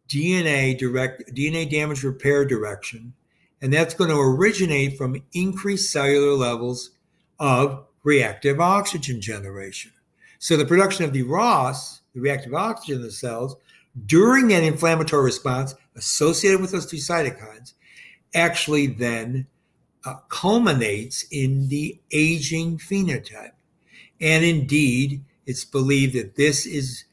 DNA 0.07 0.77
direct 0.77 1.33
DNA 1.33 1.69
damage 1.69 2.03
repair 2.03 2.45
direction, 2.45 3.13
and 3.61 3.73
that's 3.73 3.95
going 3.95 4.09
to 4.09 4.19
originate 4.19 4.97
from 4.97 5.21
increased 5.33 5.91
cellular 5.91 6.33
levels 6.33 6.91
of 7.39 7.85
reactive 8.03 8.59
oxygen 8.59 9.19
generation. 9.19 9.91
So 10.37 10.57
the 10.57 10.65
production 10.65 11.05
of 11.05 11.13
the 11.13 11.23
ROS, 11.23 12.01
the 12.13 12.21
reactive 12.21 12.53
oxygen 12.53 12.97
in 12.97 13.01
the 13.01 13.11
cells, 13.11 13.55
during 14.05 14.49
that 14.49 14.63
inflammatory 14.63 15.23
response 15.23 15.73
associated 15.95 16.61
with 16.61 16.71
those 16.71 16.85
two 16.85 16.97
cytokines, 16.97 17.73
actually 18.33 18.87
then 18.87 19.47
uh, 20.05 20.15
culminates 20.29 21.25
in 21.31 21.67
the 21.69 21.99
aging 22.11 22.77
phenotype. 22.77 23.51
And 24.21 24.45
indeed, 24.45 25.23
it's 25.45 25.65
believed 25.65 26.15
that 26.15 26.35
this 26.35 26.65
is, 26.65 27.05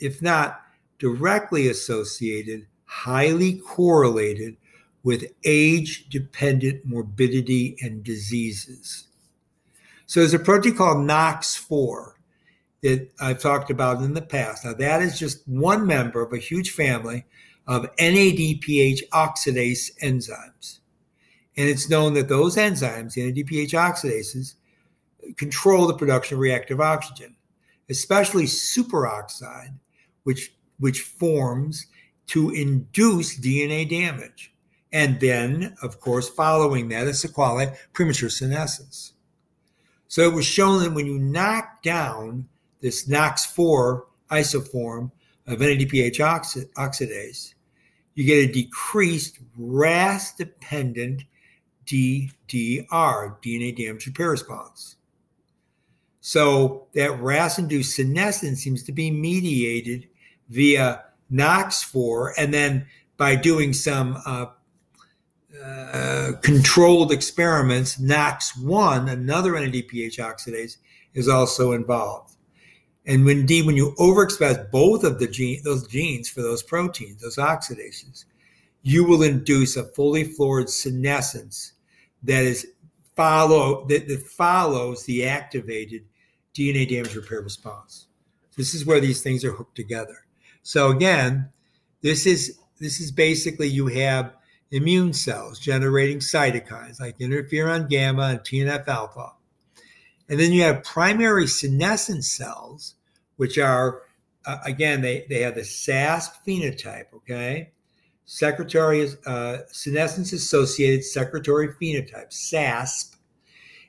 if 0.00 0.22
not 0.22 0.62
directly 0.98 1.68
associated, 1.68 2.66
highly 2.84 3.54
correlated 3.58 4.56
with 5.02 5.32
age 5.44 6.08
dependent 6.08 6.84
morbidity 6.84 7.76
and 7.80 8.02
diseases. 8.02 9.06
So 10.06 10.20
there's 10.20 10.34
a 10.34 10.38
protein 10.38 10.76
called 10.76 10.98
NOX4 10.98 12.12
that 12.86 13.10
I've 13.20 13.40
talked 13.40 13.70
about 13.70 14.02
in 14.02 14.14
the 14.14 14.22
past. 14.22 14.64
Now, 14.64 14.74
that 14.74 15.02
is 15.02 15.18
just 15.18 15.46
one 15.48 15.86
member 15.86 16.22
of 16.22 16.32
a 16.32 16.38
huge 16.38 16.70
family 16.70 17.24
of 17.66 17.94
NADPH 17.96 19.08
oxidase 19.12 19.90
enzymes. 20.00 20.78
And 21.56 21.68
it's 21.68 21.90
known 21.90 22.14
that 22.14 22.28
those 22.28 22.56
enzymes, 22.56 23.14
the 23.14 23.32
NADPH 23.32 23.72
oxidases, 23.72 24.54
control 25.36 25.88
the 25.88 25.94
production 25.94 26.36
of 26.36 26.40
reactive 26.40 26.80
oxygen, 26.80 27.34
especially 27.90 28.44
superoxide, 28.44 29.74
which 30.22 30.52
which 30.78 31.00
forms 31.00 31.86
to 32.28 32.50
induce 32.50 33.38
DNA 33.38 33.88
damage. 33.88 34.52
And 34.92 35.20
then, 35.20 35.76
of 35.82 36.00
course, 36.00 36.28
following 36.28 36.88
that 36.88 37.06
is 37.06 37.20
sequelae, 37.20 37.74
premature 37.92 38.28
senescence. 38.28 39.12
So 40.08 40.22
it 40.22 40.34
was 40.34 40.44
shown 40.44 40.82
that 40.82 40.92
when 40.92 41.06
you 41.06 41.18
knock 41.18 41.82
down 41.82 42.48
this 42.80 43.06
NOX4 43.08 44.02
isoform 44.30 45.10
of 45.46 45.60
NADPH 45.60 46.68
oxidase, 46.76 47.54
you 48.14 48.24
get 48.24 48.48
a 48.48 48.52
decreased 48.52 49.38
RAS 49.56 50.32
dependent 50.34 51.24
DDR, 51.86 52.30
DNA 52.90 53.76
damage 53.76 54.06
repair 54.06 54.30
response. 54.30 54.96
So 56.20 56.88
that 56.94 57.20
RAS 57.20 57.58
induced 57.58 57.94
senescence 57.94 58.60
seems 58.60 58.82
to 58.84 58.92
be 58.92 59.10
mediated 59.10 60.08
via 60.48 61.04
NOX4, 61.32 62.32
and 62.36 62.52
then 62.52 62.86
by 63.16 63.36
doing 63.36 63.72
some 63.72 64.20
uh, 64.26 64.46
uh, 65.64 66.32
controlled 66.42 67.12
experiments, 67.12 67.96
NOX1, 68.00 69.10
another 69.10 69.52
NADPH 69.52 70.18
oxidase, 70.18 70.78
is 71.14 71.28
also 71.28 71.72
involved. 71.72 72.35
And 73.06 73.28
indeed, 73.28 73.66
when 73.66 73.76
you 73.76 73.94
overexpress 73.98 74.70
both 74.70 75.04
of 75.04 75.18
the 75.20 75.28
gene, 75.28 75.60
those 75.62 75.86
genes 75.86 76.28
for 76.28 76.42
those 76.42 76.62
proteins, 76.62 77.22
those 77.22 77.36
oxidases, 77.36 78.24
you 78.82 79.04
will 79.04 79.22
induce 79.22 79.76
a 79.76 79.84
fully 79.84 80.24
fluored 80.24 80.68
senescence 80.68 81.72
that 82.24 82.44
is 82.44 82.66
follow 83.14 83.86
that, 83.86 84.08
that 84.08 84.22
follows 84.22 85.04
the 85.04 85.24
activated 85.24 86.04
DNA 86.54 86.88
damage 86.88 87.14
repair 87.14 87.40
response. 87.40 88.06
This 88.56 88.74
is 88.74 88.86
where 88.86 89.00
these 89.00 89.22
things 89.22 89.44
are 89.44 89.52
hooked 89.52 89.76
together. 89.76 90.24
So 90.62 90.90
again, 90.90 91.50
this 92.02 92.26
is 92.26 92.58
this 92.80 93.00
is 93.00 93.12
basically 93.12 93.68
you 93.68 93.86
have 93.86 94.34
immune 94.70 95.12
cells 95.12 95.58
generating 95.58 96.18
cytokines 96.18 97.00
like 97.00 97.18
interferon 97.18 97.88
gamma 97.88 98.22
and 98.22 98.40
TNF 98.40 98.88
alpha. 98.88 99.32
And 100.28 100.40
then 100.40 100.52
you 100.52 100.62
have 100.62 100.82
primary 100.82 101.46
senescent 101.46 102.24
cells, 102.24 102.94
which 103.36 103.58
are, 103.58 104.02
uh, 104.44 104.58
again, 104.64 105.02
they, 105.02 105.24
they 105.28 105.42
have 105.42 105.54
the 105.54 105.60
SASP 105.62 106.30
phenotype, 106.46 107.12
okay? 107.14 107.72
secretory 108.26 109.08
uh, 109.24 109.58
senescence 109.68 110.32
associated 110.32 111.04
secretory 111.04 111.68
phenotype, 111.68 112.30
SASP. 112.30 113.16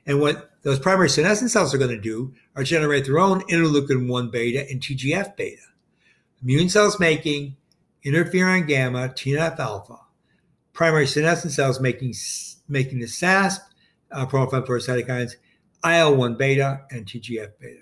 And 0.06 0.20
what 0.20 0.50
those 0.62 0.78
primary 0.78 1.10
senescent 1.10 1.50
cells 1.50 1.74
are 1.74 1.78
going 1.78 1.90
to 1.90 2.00
do 2.00 2.32
are 2.56 2.64
generate 2.64 3.04
their 3.04 3.18
own 3.18 3.42
interleukin 3.42 4.08
1 4.08 4.30
beta 4.30 4.66
and 4.70 4.80
TGF 4.80 5.36
beta. 5.36 5.62
Immune 6.42 6.68
cells 6.70 6.98
making 6.98 7.56
interferon 8.06 8.66
gamma, 8.66 9.08
TNF 9.08 9.58
alpha. 9.58 9.98
Primary 10.72 11.06
senescent 11.06 11.52
cells 11.52 11.80
making, 11.80 12.14
making 12.68 13.00
the 13.00 13.06
SASP, 13.06 13.60
uh, 14.12 14.24
pro-inflammatory 14.24 14.80
cytokines, 14.80 15.32
IL-1 15.84 16.36
beta, 16.36 16.82
and 16.90 17.06
TGF 17.06 17.52
beta. 17.60 17.80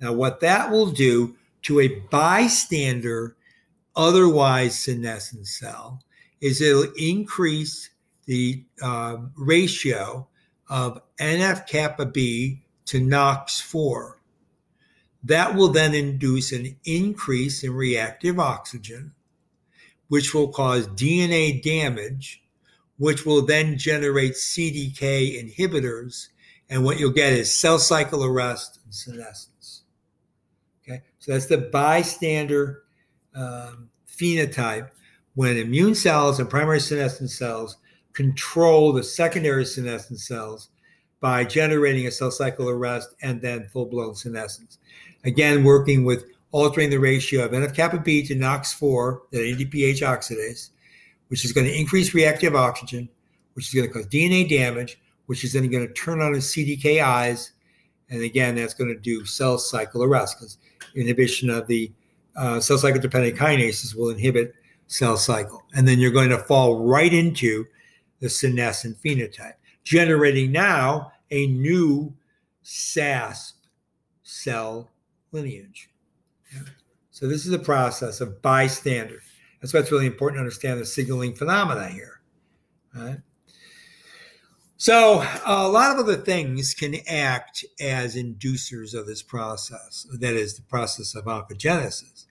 Now, 0.00 0.12
what 0.12 0.40
that 0.40 0.70
will 0.70 0.90
do 0.90 1.36
to 1.62 1.80
a 1.80 1.88
bystander, 2.10 3.36
otherwise 3.96 4.78
senescent 4.78 5.46
cell, 5.46 6.02
is 6.40 6.60
it'll 6.60 6.92
increase 6.96 7.90
the 8.26 8.64
um, 8.82 9.32
ratio 9.36 10.26
of 10.68 11.00
NF 11.18 11.66
kappa 11.66 12.06
B 12.06 12.62
to 12.86 13.00
NOX4. 13.00 14.14
That 15.22 15.54
will 15.54 15.68
then 15.68 15.94
induce 15.94 16.52
an 16.52 16.76
increase 16.84 17.64
in 17.64 17.72
reactive 17.72 18.38
oxygen, 18.38 19.12
which 20.08 20.34
will 20.34 20.48
cause 20.48 20.86
DNA 20.88 21.62
damage, 21.62 22.42
which 22.98 23.24
will 23.24 23.42
then 23.42 23.78
generate 23.78 24.34
CDK 24.34 25.42
inhibitors. 25.42 26.28
And 26.70 26.84
what 26.84 26.98
you'll 26.98 27.12
get 27.12 27.32
is 27.32 27.52
cell 27.52 27.78
cycle 27.78 28.24
arrest 28.24 28.80
and 28.84 28.94
senescence. 28.94 29.82
Okay, 30.82 31.02
so 31.18 31.32
that's 31.32 31.46
the 31.46 31.58
bystander 31.58 32.82
um, 33.34 33.90
phenotype 34.08 34.90
when 35.34 35.56
immune 35.56 35.94
cells 35.94 36.38
and 36.38 36.48
primary 36.48 36.80
senescent 36.80 37.30
cells 37.30 37.76
control 38.12 38.92
the 38.92 39.02
secondary 39.02 39.64
senescent 39.64 40.20
cells 40.20 40.68
by 41.20 41.44
generating 41.44 42.06
a 42.06 42.10
cell 42.10 42.30
cycle 42.30 42.68
arrest 42.68 43.14
and 43.22 43.40
then 43.40 43.66
full 43.72 43.86
blown 43.86 44.14
senescence. 44.14 44.78
Again, 45.24 45.64
working 45.64 46.04
with 46.04 46.24
altering 46.52 46.90
the 46.90 46.98
ratio 46.98 47.44
of 47.44 47.50
NF 47.50 47.74
kappa 47.74 47.98
B 47.98 48.22
to 48.26 48.34
NOX4, 48.34 49.20
the 49.32 49.38
NADPH 49.38 50.02
oxidase, 50.02 50.70
which 51.28 51.44
is 51.44 51.52
going 51.52 51.66
to 51.66 51.76
increase 51.76 52.14
reactive 52.14 52.54
oxygen, 52.54 53.08
which 53.54 53.68
is 53.68 53.74
going 53.74 53.88
to 53.88 53.92
cause 53.92 54.06
DNA 54.06 54.48
damage, 54.48 55.00
which 55.26 55.44
is 55.44 55.52
then 55.52 55.70
going 55.70 55.86
to 55.86 55.92
turn 55.94 56.20
on 56.20 56.32
the 56.32 56.38
CDKIs. 56.38 57.50
And 58.10 58.22
again, 58.22 58.54
that's 58.54 58.74
going 58.74 58.94
to 58.94 59.00
do 59.00 59.24
cell 59.24 59.58
cycle 59.58 60.02
arrest 60.02 60.38
because 60.38 60.58
inhibition 60.94 61.50
of 61.50 61.66
the 61.66 61.92
uh, 62.36 62.60
cell 62.60 62.78
cycle 62.78 63.00
dependent 63.00 63.36
kinases 63.36 63.94
will 63.94 64.10
inhibit 64.10 64.54
cell 64.86 65.16
cycle. 65.16 65.62
And 65.74 65.88
then 65.88 65.98
you're 65.98 66.10
going 66.10 66.30
to 66.30 66.38
fall 66.38 66.84
right 66.84 67.12
into 67.12 67.66
the 68.20 68.28
senescent 68.28 68.98
phenotype, 69.02 69.54
generating 69.82 70.52
now 70.52 71.12
a 71.30 71.46
new 71.46 72.14
SASP 72.62 73.54
cell 74.22 74.90
lineage. 75.32 75.90
So 77.10 77.28
this 77.28 77.46
is 77.46 77.52
a 77.52 77.58
process 77.58 78.20
of 78.20 78.42
bystander. 78.42 79.20
That's 79.60 79.72
why 79.72 79.80
it's 79.80 79.92
really 79.92 80.06
important 80.06 80.36
to 80.36 80.40
understand 80.40 80.80
the 80.80 80.86
signaling 80.86 81.34
phenomena 81.34 81.88
here. 81.88 82.20
Right? 82.94 83.18
So 84.84 85.24
a 85.46 85.66
lot 85.66 85.92
of 85.92 85.98
other 86.00 86.18
things 86.18 86.74
can 86.74 86.96
act 87.08 87.64
as 87.80 88.16
inducers 88.16 88.92
of 88.92 89.06
this 89.06 89.22
process. 89.22 90.06
That 90.12 90.34
is 90.34 90.56
the 90.56 90.62
process 90.62 91.14
of 91.14 91.24
oncogenesis. 91.24 92.26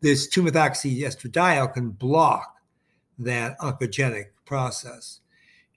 this 0.00 0.28
2-methoxyestradiol 0.28 1.74
can 1.74 1.90
block 1.90 2.56
that 3.18 3.58
oncogenic 3.58 4.26
process. 4.44 5.20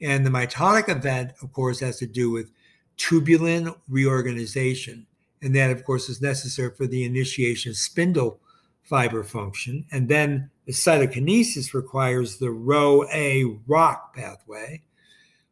And 0.02 0.26
the 0.26 0.30
mitotic 0.30 0.90
event, 0.90 1.34
of 1.42 1.52
course, 1.52 1.80
has 1.80 1.98
to 1.98 2.08
do 2.08 2.32
with 2.32 2.52
tubulin 2.98 3.76
reorganization. 3.90 5.06
And 5.42 5.56
that, 5.56 5.72
of 5.72 5.86
course, 5.86 6.10
is 6.10 6.22
necessary 6.22 6.72
for 6.76 6.86
the 6.86 7.06
initiation 7.06 7.72
of 7.72 7.78
spindle 7.78 8.40
fiber 8.84 9.24
function. 9.24 9.86
And 9.92 10.10
then 10.10 10.50
the 10.66 10.74
cytokinesis 10.74 11.74
requires 11.74 12.38
the 12.38 12.52
Rho-A 12.52 13.46
ROCK 13.68 14.14
pathway. 14.16 14.82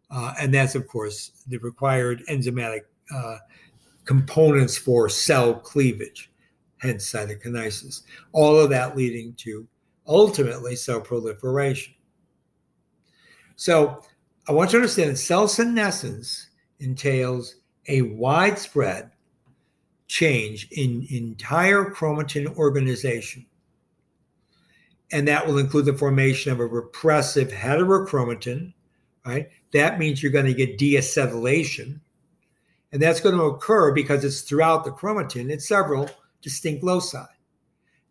Uh, 0.09 0.33
and 0.39 0.53
that's, 0.53 0.75
of 0.75 0.87
course, 0.87 1.43
the 1.47 1.57
required 1.57 2.23
enzymatic 2.29 2.81
uh, 3.13 3.37
components 4.05 4.77
for 4.77 5.09
cell 5.09 5.53
cleavage, 5.53 6.31
hence 6.77 7.11
cytokinesis. 7.11 8.03
All 8.31 8.57
of 8.57 8.69
that 8.69 8.95
leading 8.95 9.33
to 9.39 9.67
ultimately 10.07 10.75
cell 10.75 11.01
proliferation. 11.01 11.93
So 13.57 14.01
I 14.47 14.53
want 14.53 14.71
you 14.71 14.79
to 14.79 14.83
understand 14.83 15.11
that 15.11 15.17
cell 15.17 15.47
senescence 15.47 16.47
entails 16.79 17.55
a 17.87 18.03
widespread 18.03 19.11
change 20.07 20.69
in 20.71 21.05
entire 21.09 21.85
chromatin 21.85 22.55
organization. 22.55 23.45
And 25.11 25.27
that 25.27 25.45
will 25.45 25.57
include 25.57 25.85
the 25.85 25.97
formation 25.97 26.51
of 26.51 26.59
a 26.59 26.65
repressive 26.65 27.49
heterochromatin, 27.49 28.73
right? 29.27 29.49
That 29.73 29.99
means 29.99 30.23
you're 30.23 30.31
going 30.31 30.45
to 30.45 30.53
get 30.53 30.79
deacetylation 30.79 31.99
and 32.91 33.01
that's 33.01 33.19
going 33.19 33.35
to 33.35 33.43
occur 33.43 33.91
because 33.93 34.23
it's 34.23 34.41
throughout 34.41 34.85
the 34.85 34.91
chromatin 34.91 35.51
at 35.51 35.61
several 35.61 36.09
distinct 36.41 36.83
loci. 36.83 37.25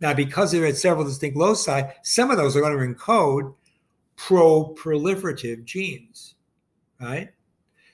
Now, 0.00 0.12
because 0.12 0.52
they're 0.52 0.66
at 0.66 0.76
several 0.76 1.06
distinct 1.06 1.36
loci, 1.36 1.90
some 2.02 2.30
of 2.30 2.36
those 2.36 2.56
are 2.56 2.60
going 2.60 2.76
to 2.76 2.94
encode 2.94 3.54
pro-proliferative 4.16 5.64
genes, 5.64 6.34
right? 7.00 7.30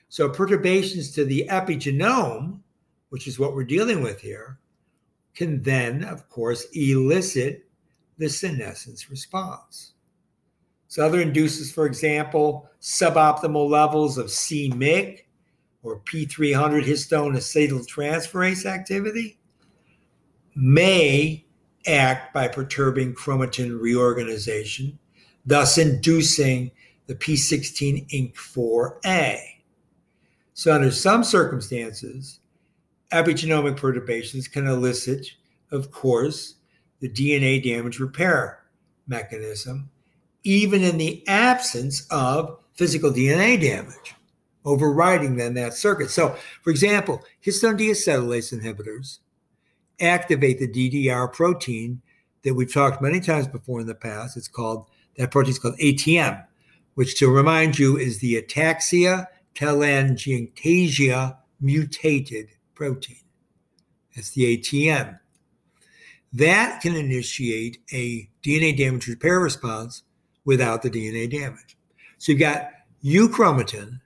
So 0.09 0.29
perturbations 0.29 1.13
to 1.13 1.25
the 1.25 1.47
epigenome, 1.49 2.59
which 3.11 3.29
is 3.29 3.39
what 3.39 3.55
we're 3.55 3.65
dealing 3.65 4.03
with 4.03 4.21
here, 4.21 4.59
can 5.35 5.63
then, 5.63 6.05
of 6.05 6.29
course, 6.29 6.67
elicit 6.75 7.65
the 8.19 8.29
senescence 8.29 9.09
response. 9.09 9.93
Other 10.99 11.21
induces, 11.21 11.73
for 11.73 11.87
example, 11.87 12.69
suboptimal 12.81 13.71
levels 13.71 14.19
of 14.19 14.31
c-Myc, 14.31 15.27
or 15.83 16.01
P300 16.01 16.85
histone 16.85 17.37
acetyltransferase 17.37 18.67
activity 18.67 19.39
may 20.55 21.47
act 21.87 22.35
by 22.35 22.47
perturbing 22.47 23.15
chromatin 23.15 23.81
reorganization, 23.81 24.99
thus 25.45 25.79
inducing 25.79 26.71
the 27.07 27.15
P16INK4A. 27.15 29.39
So, 30.55 30.73
under 30.73 30.91
some 30.91 31.25
circumstances, 31.25 32.41
epigenomic 33.13 33.77
perturbations 33.77 34.47
can 34.47 34.67
elicit, 34.67 35.27
of 35.71 35.91
course, 35.91 36.57
the 37.01 37.09
DNA 37.09 37.63
damage 37.63 37.99
repair 37.99 38.61
mechanism, 39.09 39.91
even 40.45 40.83
in 40.83 40.99
the 40.99 41.27
absence 41.29 42.07
of 42.11 42.59
physical 42.75 43.11
DNA 43.11 43.61
damage, 43.61 44.15
overriding 44.65 45.37
then 45.37 45.55
that 45.55 45.75
circuit. 45.75 46.11
So, 46.11 46.37
for 46.63 46.71
example, 46.71 47.23
histone 47.45 47.79
deacetylase 47.79 48.59
inhibitors 48.59 49.19
activate 50.01 50.59
the 50.59 50.69
DDR 50.69 51.33
protein 51.33 52.03
that 52.43 52.55
we've 52.55 52.73
talked 52.73 53.03
many 53.03 53.21
times 53.21 53.47
before 53.47 53.81
in 53.81 53.87
the 53.87 53.95
past. 53.95 54.37
It's 54.37 54.49
called 54.49 54.87
that 55.17 55.31
protein 55.31 55.51
is 55.51 55.59
called 55.59 55.79
ATM, 55.79 56.45
which 56.95 57.19
to 57.19 57.31
remind 57.31 57.79
you 57.79 57.97
is 57.97 58.19
the 58.19 58.43
ataxia 58.43 59.27
telangiectasia 59.55 61.37
mutated 61.61 62.49
protein. 62.75 63.19
That's 64.15 64.31
the 64.31 64.59
ATM. 64.59 65.19
That 66.33 66.81
can 66.81 66.97
initiate 66.97 67.79
a 67.93 68.29
DNA 68.43 68.77
damage 68.77 69.07
repair 69.07 69.39
response 69.39 70.03
without 70.45 70.83
the 70.83 70.91
DNA 70.91 71.31
damage. 71.31 71.77
So 72.19 72.33
you've 72.33 72.41
got 72.41 72.71
euchromatin, 73.05 74.01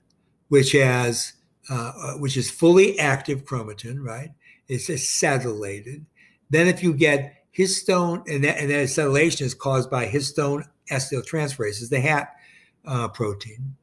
which 0.49 0.72
has 0.72 1.35
uh, 1.68 1.92
uh, 1.96 2.12
which 2.14 2.37
is 2.37 2.51
fully 2.51 2.99
active 2.99 3.44
chromatin, 3.44 3.99
right? 4.01 4.31
It's 4.68 4.88
acetylated. 4.88 6.05
Then 6.49 6.68
if 6.68 6.83
you 6.83 6.94
get 6.94 7.44
histone, 7.57 8.22
and 8.33 8.44
that, 8.44 8.59
and 8.59 8.70
that 8.70 8.85
acetylation 8.85 9.42
is 9.42 9.55
caused 9.55 9.90
by 9.90 10.07
histone 10.07 10.64
acetyltransferases, 10.90 11.90
the 11.90 12.01
HAT 12.01 12.33
uh, 12.85 13.09
protein. 13.09 13.77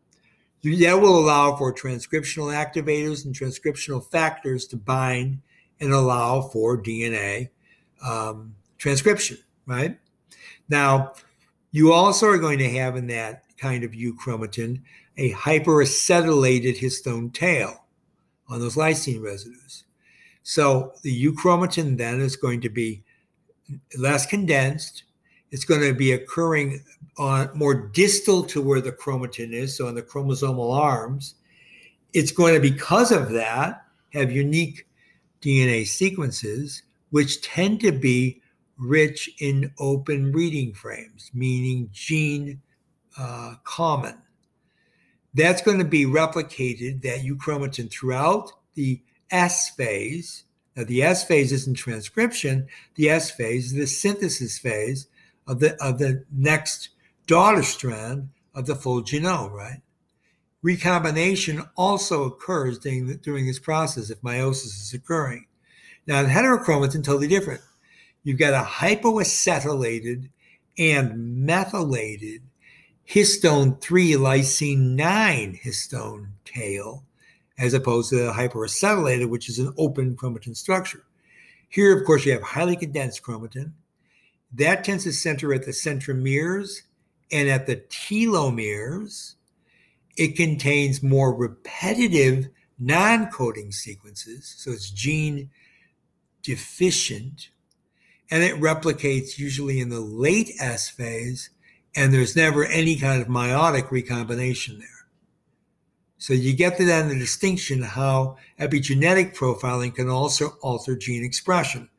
That 0.63 1.01
will 1.01 1.19
allow 1.19 1.57
for 1.57 1.73
transcriptional 1.73 2.53
activators 2.53 3.25
and 3.25 3.35
transcriptional 3.35 4.09
factors 4.11 4.65
to 4.67 4.77
bind 4.77 5.41
and 5.81 5.91
allow 5.91 6.41
for 6.41 6.81
DNA 6.81 7.49
um, 8.01 8.55
transcription, 8.77 9.37
right? 9.65 9.99
Now, 10.69 11.13
you 11.73 11.91
also 11.91 12.27
are 12.27 12.37
going 12.37 12.59
to 12.59 12.69
have 12.69 12.95
in 12.95 13.07
that 13.07 13.43
kind 13.57 13.83
of 13.83 13.91
euchromatin 13.91 14.79
a 15.17 15.31
hyperacetylated 15.33 16.77
histone 16.77 17.33
tail 17.33 17.83
on 18.47 18.59
those 18.59 18.75
lysine 18.75 19.21
residues. 19.21 19.83
So 20.43 20.93
the 21.01 21.25
euchromatin 21.25 21.97
then 21.97 22.21
is 22.21 22.35
going 22.35 22.61
to 22.61 22.69
be 22.69 23.03
less 23.97 24.27
condensed. 24.27 25.03
It's 25.49 25.65
going 25.65 25.81
to 25.81 25.95
be 25.95 26.11
occurring 26.11 26.83
on 27.17 27.49
more 27.55 27.73
distal 27.73 28.43
to 28.43 28.61
where 28.61 28.81
the 28.81 28.91
chromatin 28.91 29.51
is, 29.51 29.75
so 29.75 29.87
on 29.87 29.95
the 29.95 30.03
chromosomal 30.03 30.77
arms. 30.77 31.35
It's 32.13 32.31
going 32.31 32.53
to, 32.53 32.59
because 32.59 33.11
of 33.11 33.31
that, 33.31 33.85
have 34.11 34.31
unique 34.31 34.87
DNA 35.41 35.87
sequences, 35.87 36.83
which 37.09 37.41
tend 37.41 37.79
to 37.79 37.91
be 37.91 38.42
rich 38.77 39.29
in 39.39 39.71
open 39.79 40.31
reading 40.31 40.73
frames, 40.73 41.31
meaning 41.33 41.89
gene 41.91 42.61
uh, 43.17 43.55
common. 43.63 44.17
That's 45.33 45.61
going 45.61 45.79
to 45.79 45.85
be 45.85 46.05
replicated, 46.05 47.01
that 47.01 47.21
euchromatin, 47.21 47.91
throughout 47.91 48.51
the 48.75 49.01
S 49.31 49.69
phase 49.69 50.43
now, 50.75 50.83
the 50.83 51.03
S 51.03 51.23
phase 51.23 51.51
isn't 51.51 51.75
transcription. 51.75 52.67
The 52.95 53.09
S 53.09 53.31
phase 53.31 53.67
is 53.67 53.73
the 53.73 53.87
synthesis 53.87 54.57
phase 54.57 55.07
of 55.47 55.59
the 55.59 55.81
of 55.81 55.99
the 55.99 56.25
next 56.31 56.89
daughter 57.27 57.63
strand 57.63 58.29
of 58.55 58.65
the 58.65 58.75
full 58.75 59.03
genome, 59.03 59.51
right? 59.51 59.81
Recombination 60.61 61.63
also 61.75 62.23
occurs 62.23 62.79
during, 62.79 63.17
during 63.17 63.45
this 63.45 63.59
process 63.59 64.09
if 64.09 64.21
meiosis 64.21 64.79
is 64.79 64.93
occurring. 64.93 65.45
Now, 66.07 66.23
the 66.23 66.29
heterochromatin, 66.29 67.03
totally 67.03 67.27
different. 67.27 67.61
You've 68.23 68.39
got 68.39 68.53
a 68.53 68.65
hypoacetylated 68.65 70.29
and 70.77 71.45
methylated 71.45 72.41
histone 73.07 73.79
3 73.81 74.13
lysine 74.13 74.95
9 74.95 75.59
histone 75.63 76.29
tail 76.45 77.03
as 77.57 77.73
opposed 77.73 78.09
to 78.09 78.15
the 78.15 78.31
hyperacetylated, 78.31 79.29
which 79.29 79.49
is 79.49 79.59
an 79.59 79.73
open 79.77 80.15
chromatin 80.15 80.55
structure. 80.55 81.03
Here, 81.69 81.97
of 81.97 82.05
course, 82.05 82.25
you 82.25 82.31
have 82.31 82.41
highly 82.41 82.75
condensed 82.75 83.23
chromatin. 83.23 83.73
That 84.53 84.83
tends 84.83 85.03
to 85.03 85.13
center 85.13 85.53
at 85.53 85.65
the 85.65 85.71
centromeres 85.71 86.81
and 87.31 87.49
at 87.49 87.65
the 87.67 87.77
telomeres. 87.77 89.35
It 90.15 90.35
contains 90.35 91.01
more 91.01 91.33
repetitive 91.33 92.49
non 92.79 93.27
coding 93.27 93.71
sequences, 93.71 94.53
so 94.57 94.71
it's 94.71 94.89
gene 94.89 95.49
deficient, 96.43 97.49
and 98.31 98.43
it 98.43 98.55
replicates 98.55 99.37
usually 99.37 99.79
in 99.79 99.89
the 99.89 99.99
late 99.99 100.51
S 100.59 100.89
phase, 100.89 101.49
and 101.95 102.13
there's 102.13 102.35
never 102.35 102.65
any 102.65 102.95
kind 102.95 103.21
of 103.21 103.27
meiotic 103.27 103.91
recombination 103.91 104.79
there. 104.79 104.87
So 106.17 106.33
you 106.33 106.53
get 106.53 106.77
to 106.77 106.85
then 106.85 107.09
the 107.09 107.19
distinction 107.19 107.81
how 107.81 108.37
epigenetic 108.59 109.35
profiling 109.35 109.93
can 109.93 110.09
also 110.09 110.57
alter 110.61 110.95
gene 110.95 111.23
expression, 111.23 111.89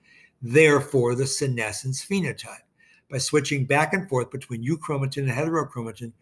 therefore 0.40 1.14
the 1.14 1.26
senescence 1.26 2.04
phenotype, 2.04 2.64
by 3.10 3.18
switching 3.18 3.66
back 3.66 3.92
and 3.92 4.08
forth 4.08 4.30
between 4.30 4.64
euchromatin 4.66 5.18
and 5.18 5.30
heterochromatin 5.30 6.12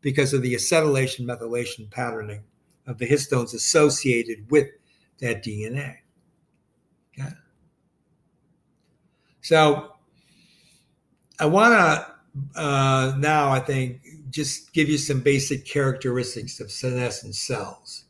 because 0.00 0.34
of 0.34 0.42
the 0.42 0.54
acetylation 0.54 1.24
methylation 1.24 1.88
patterning 1.90 2.42
of 2.86 2.98
the 2.98 3.06
histones 3.06 3.54
associated 3.54 4.50
with 4.50 4.68
that 5.20 5.44
DNA. 5.44 5.98
Okay. 7.16 7.30
So 9.42 9.92
I 11.38 11.46
want 11.46 11.74
to 11.74 12.12
uh, 12.54 13.14
now, 13.18 13.50
I 13.50 13.60
think, 13.60 14.00
just 14.30 14.72
give 14.72 14.88
you 14.88 14.98
some 14.98 15.20
basic 15.20 15.66
characteristics 15.66 16.60
of 16.60 16.70
senescent 16.70 17.34
cells. 17.34 18.04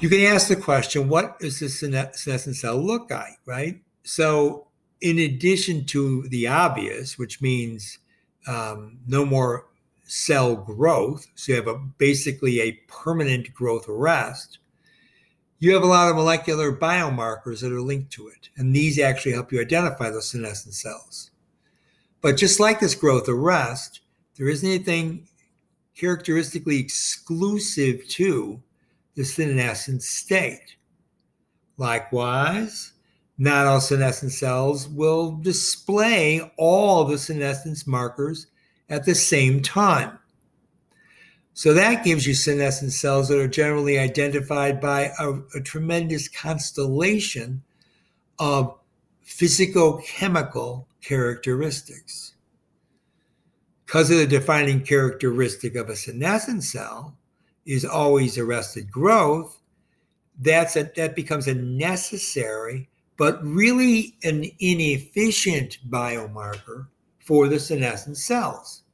You 0.00 0.08
can 0.08 0.20
ask 0.20 0.48
the 0.48 0.56
question, 0.56 1.08
what 1.08 1.40
does 1.40 1.60
a 1.62 1.68
senescent 1.68 2.56
cell 2.56 2.76
look 2.76 3.10
like, 3.10 3.38
right? 3.46 3.80
So, 4.04 4.66
in 5.00 5.18
addition 5.18 5.86
to 5.86 6.28
the 6.28 6.46
obvious, 6.48 7.18
which 7.18 7.40
means 7.40 7.98
um, 8.46 8.98
no 9.06 9.24
more 9.24 9.66
cell 10.04 10.56
growth, 10.56 11.26
so 11.34 11.52
you 11.52 11.56
have 11.56 11.66
a 11.66 11.78
basically 11.78 12.60
a 12.60 12.72
permanent 12.88 13.52
growth 13.54 13.88
arrest, 13.88 14.58
you 15.58 15.74
have 15.74 15.82
a 15.82 15.86
lot 15.86 16.08
of 16.08 16.16
molecular 16.16 16.72
biomarkers 16.72 17.60
that 17.60 17.72
are 17.72 17.80
linked 17.80 18.12
to 18.12 18.28
it. 18.28 18.48
And 18.56 18.74
these 18.74 18.98
actually 18.98 19.32
help 19.32 19.52
you 19.52 19.60
identify 19.60 20.10
those 20.10 20.28
senescent 20.28 20.74
cells. 20.74 21.30
But 22.20 22.36
just 22.36 22.60
like 22.60 22.80
this 22.80 22.94
growth 22.94 23.28
arrest, 23.28 24.00
there 24.36 24.48
isn't 24.48 24.68
anything 24.68 25.26
characteristically 25.96 26.78
exclusive 26.78 28.06
to 28.08 28.62
the 29.16 29.24
senescent 29.24 30.02
state. 30.02 30.76
Likewise, 31.76 32.92
not 33.36 33.66
all 33.66 33.80
senescent 33.80 34.32
cells 34.32 34.88
will 34.88 35.32
display 35.38 36.40
all 36.56 37.04
the 37.04 37.18
senescence 37.18 37.86
markers 37.86 38.46
at 38.88 39.04
the 39.04 39.14
same 39.14 39.60
time. 39.60 40.18
So 41.58 41.74
that 41.74 42.04
gives 42.04 42.24
you 42.24 42.34
senescent 42.34 42.92
cells 42.92 43.26
that 43.26 43.40
are 43.40 43.48
generally 43.48 43.98
identified 43.98 44.80
by 44.80 45.10
a, 45.18 45.40
a 45.56 45.60
tremendous 45.60 46.28
constellation 46.28 47.64
of 48.38 48.78
physicochemical 49.26 50.84
characteristics 51.02 52.34
because 53.84 54.08
of 54.08 54.18
the 54.18 54.26
defining 54.28 54.84
characteristic 54.84 55.74
of 55.74 55.88
a 55.88 55.96
senescent 55.96 56.62
cell 56.62 57.16
is 57.66 57.84
always 57.84 58.38
arrested 58.38 58.92
growth, 58.92 59.58
that's 60.40 60.76
a, 60.76 60.84
that 60.94 61.16
becomes 61.16 61.48
a 61.48 61.54
necessary 61.54 62.88
but 63.16 63.44
really 63.44 64.14
an 64.22 64.44
inefficient 64.60 65.78
biomarker 65.90 66.86
for 67.18 67.48
the 67.48 67.58
senescent 67.58 68.16
cells. 68.16 68.84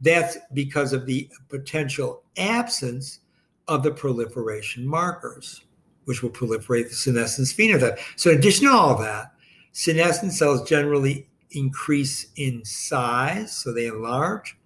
That's 0.00 0.38
because 0.54 0.92
of 0.92 1.06
the 1.06 1.28
potential 1.48 2.22
absence 2.36 3.20
of 3.68 3.82
the 3.82 3.90
proliferation 3.90 4.86
markers, 4.86 5.62
which 6.06 6.22
will 6.22 6.30
proliferate 6.30 6.88
the 6.88 6.94
senescence 6.94 7.52
phenotype. 7.52 7.98
So, 8.16 8.30
in 8.30 8.38
addition 8.38 8.66
to 8.66 8.72
all 8.72 8.96
that, 8.98 9.32
senescent 9.72 10.32
cells 10.32 10.68
generally 10.68 11.28
increase 11.52 12.28
in 12.36 12.64
size, 12.64 13.52
so 13.52 13.72
they 13.72 13.86
enlarge, 13.86 14.56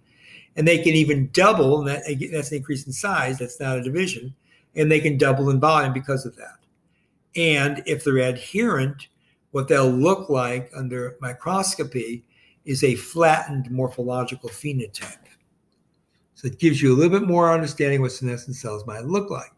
and 0.55 0.67
they 0.67 0.77
can 0.77 0.93
even 0.93 1.29
double. 1.33 1.79
And 1.79 1.89
that, 1.89 2.03
that's 2.31 2.51
an 2.51 2.57
increase 2.57 2.85
in 2.87 2.93
size. 2.93 3.39
That's 3.39 3.59
not 3.59 3.77
a 3.77 3.83
division, 3.83 4.33
and 4.75 4.91
they 4.91 4.99
can 4.99 5.17
double 5.17 5.49
in 5.49 5.59
volume 5.59 5.93
because 5.93 6.25
of 6.25 6.35
that. 6.37 6.59
And 7.35 7.83
if 7.85 8.03
they're 8.03 8.17
adherent, 8.17 9.09
what 9.51 9.67
they'll 9.67 9.89
look 9.89 10.29
like 10.29 10.71
under 10.75 11.17
microscopy 11.19 12.23
is 12.65 12.83
a 12.83 12.95
flattened 12.95 13.69
morphological 13.69 14.49
phenotype. 14.49 15.17
So 16.35 16.47
it 16.47 16.59
gives 16.59 16.81
you 16.81 16.93
a 16.93 16.97
little 16.97 17.19
bit 17.19 17.27
more 17.27 17.51
understanding 17.51 18.01
what 18.01 18.11
senescent 18.11 18.57
cells 18.57 18.85
might 18.85 19.05
look 19.05 19.29
like. 19.29 19.51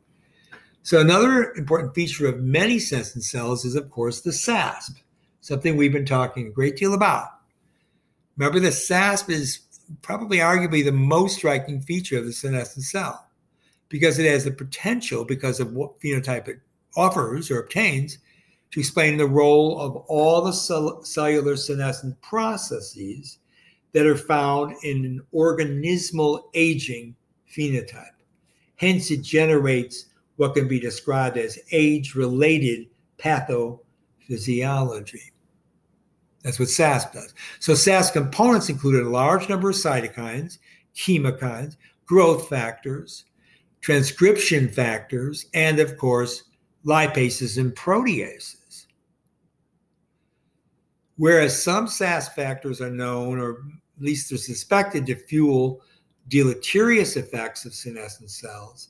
So 0.83 1.01
another 1.01 1.53
important 1.55 1.93
feature 1.93 2.27
of 2.27 2.39
many 2.39 2.79
senescent 2.79 3.23
cells 3.23 3.65
is, 3.65 3.75
of 3.75 3.89
course, 3.89 4.21
the 4.21 4.31
SASP, 4.31 5.01
something 5.41 5.75
we've 5.75 5.91
been 5.91 6.05
talking 6.05 6.47
a 6.47 6.51
great 6.51 6.77
deal 6.77 6.93
about. 6.93 7.27
Remember, 8.37 8.59
the 8.59 8.69
SASP 8.69 9.29
is 9.29 9.61
probably 10.01 10.37
arguably 10.37 10.85
the 10.85 10.91
most 10.91 11.37
striking 11.37 11.81
feature 11.81 12.17
of 12.17 12.25
the 12.25 12.31
senescent 12.31 12.85
cell 12.85 13.27
because 13.89 14.19
it 14.19 14.29
has 14.29 14.43
the 14.43 14.51
potential, 14.51 15.25
because 15.25 15.59
of 15.59 15.73
what 15.73 15.99
phenotype 15.99 16.47
it 16.47 16.59
offers 16.95 17.49
or 17.49 17.59
obtains, 17.59 18.19
to 18.71 18.79
explain 18.79 19.17
the 19.17 19.25
role 19.25 19.79
of 19.79 19.95
all 20.07 20.41
the 20.41 20.51
cell- 20.51 21.03
cellular 21.03 21.55
senescent 21.55 22.19
processes 22.21 23.39
that 23.93 24.05
are 24.05 24.17
found 24.17 24.75
in 24.83 25.05
an 25.05 25.21
organismal 25.33 26.43
aging 26.53 27.15
phenotype. 27.49 28.11
Hence, 28.75 29.11
it 29.11 29.23
generates 29.23 30.07
what 30.35 30.53
can 30.53 30.67
be 30.67 30.79
described 30.79 31.37
as 31.37 31.57
age 31.71 32.15
related 32.15 32.87
pathophysiology. 33.17 35.31
That's 36.43 36.59
what 36.59 36.69
SASP 36.69 37.13
does. 37.13 37.33
So, 37.59 37.73
SASP 37.73 38.13
components 38.13 38.69
include 38.69 39.03
a 39.03 39.09
large 39.09 39.49
number 39.49 39.69
of 39.69 39.75
cytokines, 39.75 40.59
chemokines, 40.95 41.75
growth 42.05 42.47
factors, 42.47 43.25
transcription 43.81 44.69
factors, 44.69 45.47
and 45.53 45.79
of 45.79 45.97
course, 45.97 46.43
lipases 46.85 47.57
and 47.57 47.75
proteases. 47.75 48.56
Whereas 51.17 51.61
some 51.61 51.87
SASP 51.87 52.33
factors 52.33 52.79
are 52.79 52.91
known, 52.91 53.39
or 53.39 53.63
at 53.97 54.03
least 54.03 54.29
they're 54.29 54.37
suspected, 54.37 55.05
to 55.07 55.15
fuel 55.15 55.81
deleterious 56.27 57.15
effects 57.15 57.65
of 57.65 57.73
senescent 57.73 58.29
cells, 58.29 58.89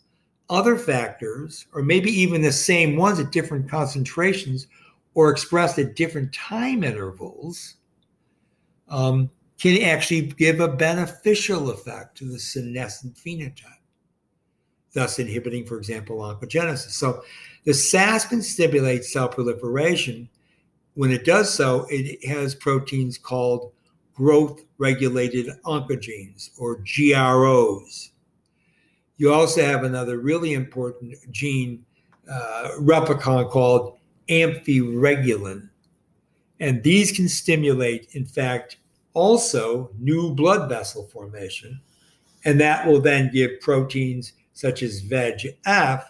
other 0.49 0.77
factors, 0.77 1.65
or 1.73 1.81
maybe 1.81 2.11
even 2.11 2.41
the 2.41 2.51
same 2.51 2.95
ones 2.95 3.19
at 3.19 3.31
different 3.31 3.69
concentrations 3.69 4.67
or 5.13 5.29
expressed 5.29 5.79
at 5.79 5.95
different 5.95 6.33
time 6.33 6.83
intervals, 6.83 7.75
um, 8.89 9.29
can 9.59 9.81
actually 9.83 10.21
give 10.21 10.59
a 10.59 10.67
beneficial 10.67 11.71
effect 11.71 12.17
to 12.17 12.25
the 12.25 12.39
senescent 12.39 13.15
phenotype, 13.15 13.81
thus 14.93 15.17
inhibiting, 15.17 15.65
for 15.65 15.77
example, 15.77 16.17
oncogenesis. 16.17 16.91
So 16.91 17.23
the 17.63 17.71
SASPin 17.71 18.43
stimulates 18.43 19.11
cell 19.11 19.27
proliferation. 19.27 20.29
When 20.97 21.11
it 21.11 21.25
does 21.25 21.53
so, 21.53 21.85
it 21.91 22.25
has 22.27 22.55
proteins 22.55 23.19
called 23.19 23.71
growth 24.15 24.63
regulated 24.79 25.45
oncogenes 25.63 26.49
or 26.57 26.77
GROs. 26.77 28.13
You 29.17 29.31
also 29.31 29.63
have 29.63 29.83
another 29.83 30.17
really 30.17 30.55
important 30.55 31.13
gene 31.31 31.85
uh, 32.27 32.71
replicon 32.79 33.47
called 33.51 33.99
amphiregulin. 34.27 35.69
And 36.59 36.81
these 36.81 37.11
can 37.11 37.29
stimulate, 37.29 38.15
in 38.15 38.25
fact, 38.25 38.77
also 39.13 39.91
new 39.99 40.33
blood 40.33 40.67
vessel 40.67 41.03
formation. 41.13 41.79
And 42.43 42.59
that 42.59 42.87
will 42.87 43.01
then 43.01 43.29
give 43.31 43.61
proteins 43.61 44.33
such 44.53 44.81
as 44.81 45.03
VEGF 45.03 46.03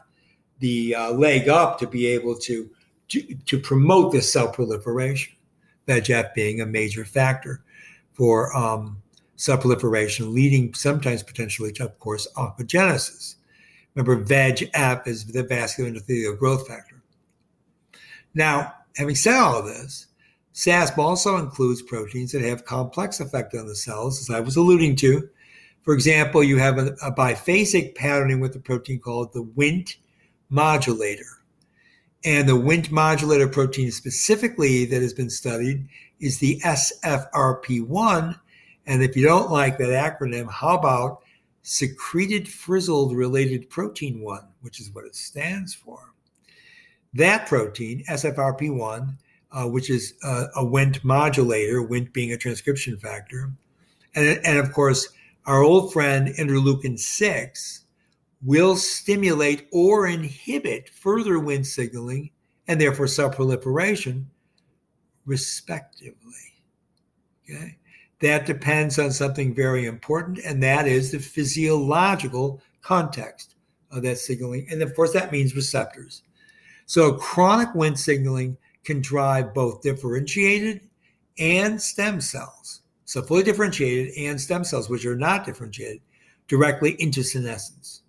the 0.60 0.96
uh, 0.96 1.12
leg 1.12 1.50
up 1.50 1.78
to 1.80 1.88
be 1.88 2.08
able 2.08 2.38
to, 2.38 2.70
to, 3.10 3.60
promote 3.60 4.12
this 4.12 4.32
cell 4.32 4.50
proliferation, 4.50 5.34
VEGF 5.88 6.34
being 6.34 6.62
a 6.62 6.66
major 6.66 7.06
factor 7.06 7.64
for 8.14 8.56
um, 8.56 9.02
cell 9.36 9.58
proliferation, 9.58 10.34
leading 10.34 10.74
sometimes 10.74 11.24
potentially 11.24 11.72
to, 11.74 11.86
of 11.86 12.00
course, 12.00 12.28
oncogenesis. 12.36 13.36
Remember, 13.96 14.24
VEGF 14.24 15.08
is 15.08 15.26
the 15.26 15.44
vascular 15.44 15.90
endothelial 15.90 16.38
growth 16.38 16.68
factor. 16.68 17.02
Now, 18.34 18.74
having 18.96 19.16
said 19.16 19.40
all 19.40 19.60
of 19.60 19.66
this, 19.66 20.08
SASP 20.54 20.98
also 20.98 21.38
includes 21.38 21.82
proteins 21.82 22.32
that 22.32 22.42
have 22.42 22.66
complex 22.66 23.20
effect 23.20 23.54
on 23.56 23.68
the 23.68 23.76
cells, 23.76 24.20
as 24.20 24.36
I 24.36 24.40
was 24.40 24.56
alluding 24.56 24.96
to. 24.98 25.30
For 25.84 25.94
example, 25.94 26.44
you 26.44 26.58
have 26.58 26.80
a, 26.80 26.96
a 27.04 27.12
biphasic 27.12 27.96
patterning 27.96 28.40
with 28.40 28.56
a 28.56 28.60
protein 28.60 29.00
called 29.00 29.34
the 29.34 29.44
Wnt 29.44 29.96
modulator. 30.50 31.37
And 32.28 32.50
the 32.50 32.58
Wnt 32.58 32.92
modulator 32.92 33.48
protein 33.48 33.90
specifically 33.90 34.84
that 34.84 35.02
has 35.02 35.14
been 35.14 35.30
studied 35.30 35.88
is 36.20 36.40
the 36.40 36.60
SFRP1 36.60 38.38
and 38.86 39.02
if 39.02 39.16
you 39.16 39.26
don't 39.26 39.50
like 39.50 39.78
that 39.78 40.20
acronym, 40.20 40.52
how 40.52 40.78
about 40.78 41.22
secreted 41.62 42.46
frizzled 42.46 43.16
related 43.16 43.70
protein 43.70 44.20
1, 44.20 44.42
which 44.60 44.82
is 44.82 44.92
what 44.92 45.06
it 45.06 45.16
stands 45.16 45.74
for? 45.74 46.14
That 47.14 47.48
protein, 47.48 48.04
SFRP1, 48.10 49.18
uh, 49.54 49.66
which 49.70 49.90
is 49.90 50.14
uh, 50.22 50.48
a 50.58 50.66
Wnt 50.66 51.06
modulator, 51.06 51.82
Wnt 51.82 52.12
being 52.12 52.34
a 52.34 52.38
transcription 52.38 52.98
factor, 52.98 53.54
and, 54.16 54.42
and 54.46 54.58
of 54.58 54.74
course, 54.74 55.08
our 55.46 55.64
old 55.64 55.94
friend 55.94 56.28
interleukin 56.38 57.00
6 57.00 57.86
will 58.44 58.76
stimulate 58.76 59.68
or 59.72 60.08
inhibit 60.08 60.90
further 60.90 61.36
Wnt 61.36 61.66
signaling 61.66 62.32
and 62.68 62.80
therefore 62.80 63.08
cell 63.08 63.30
proliferation, 63.30 64.30
respectively. 65.26 66.54
Okay 67.50 67.78
that 68.20 68.46
depends 68.46 68.98
on 68.98 69.12
something 69.12 69.54
very 69.54 69.86
important, 69.86 70.40
and 70.40 70.62
that 70.64 70.88
is 70.88 71.12
the 71.12 71.20
physiological 71.20 72.62
context 72.82 73.56
of 73.92 74.04
that 74.04 74.18
signaling. 74.18 74.68
And 74.72 74.82
of 74.82 74.96
course, 74.96 75.14
that 75.14 75.32
means 75.32 75.56
receptors. 75.56 76.24
So, 76.86 77.14
chronic 77.14 77.70
Wnt 77.70 77.98
signaling 77.98 78.58
can 78.84 79.02
drive 79.02 79.54
both 79.54 79.82
differentiated 79.82 80.82
and 81.38 81.82
stem 81.82 82.22
cells. 82.22 82.82
So, 83.06 83.22
fully 83.22 83.44
differentiated 83.44 84.14
and 84.18 84.40
stem 84.40 84.64
cells, 84.64 84.90
which 84.90 85.06
are 85.06 85.16
not 85.16 85.46
differentiated, 85.46 86.02
directly 86.48 86.96
into 87.00 87.24
senescence. 87.24 88.02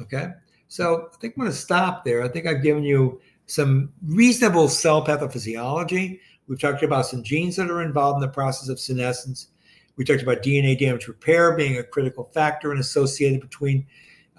Okay. 0.00 0.28
So, 0.68 1.08
I 1.12 1.16
think 1.16 1.34
I'm 1.36 1.42
going 1.42 1.52
to 1.52 1.56
stop 1.56 2.04
there. 2.04 2.22
I 2.22 2.28
think 2.28 2.46
I've 2.46 2.62
given 2.62 2.82
you 2.82 3.20
some 3.46 3.90
reasonable 4.06 4.68
cell 4.68 5.04
pathophysiology. 5.04 6.20
We've 6.46 6.60
talked 6.60 6.82
about 6.82 7.06
some 7.06 7.22
genes 7.22 7.56
that 7.56 7.70
are 7.70 7.82
involved 7.82 8.16
in 8.16 8.20
the 8.20 8.32
process 8.32 8.68
of 8.68 8.78
senescence. 8.78 9.48
We 9.96 10.04
talked 10.04 10.22
about 10.22 10.42
DNA 10.42 10.78
damage 10.78 11.08
repair 11.08 11.56
being 11.56 11.78
a 11.78 11.82
critical 11.82 12.24
factor 12.24 12.70
and 12.70 12.80
associated 12.80 13.40
between 13.40 13.86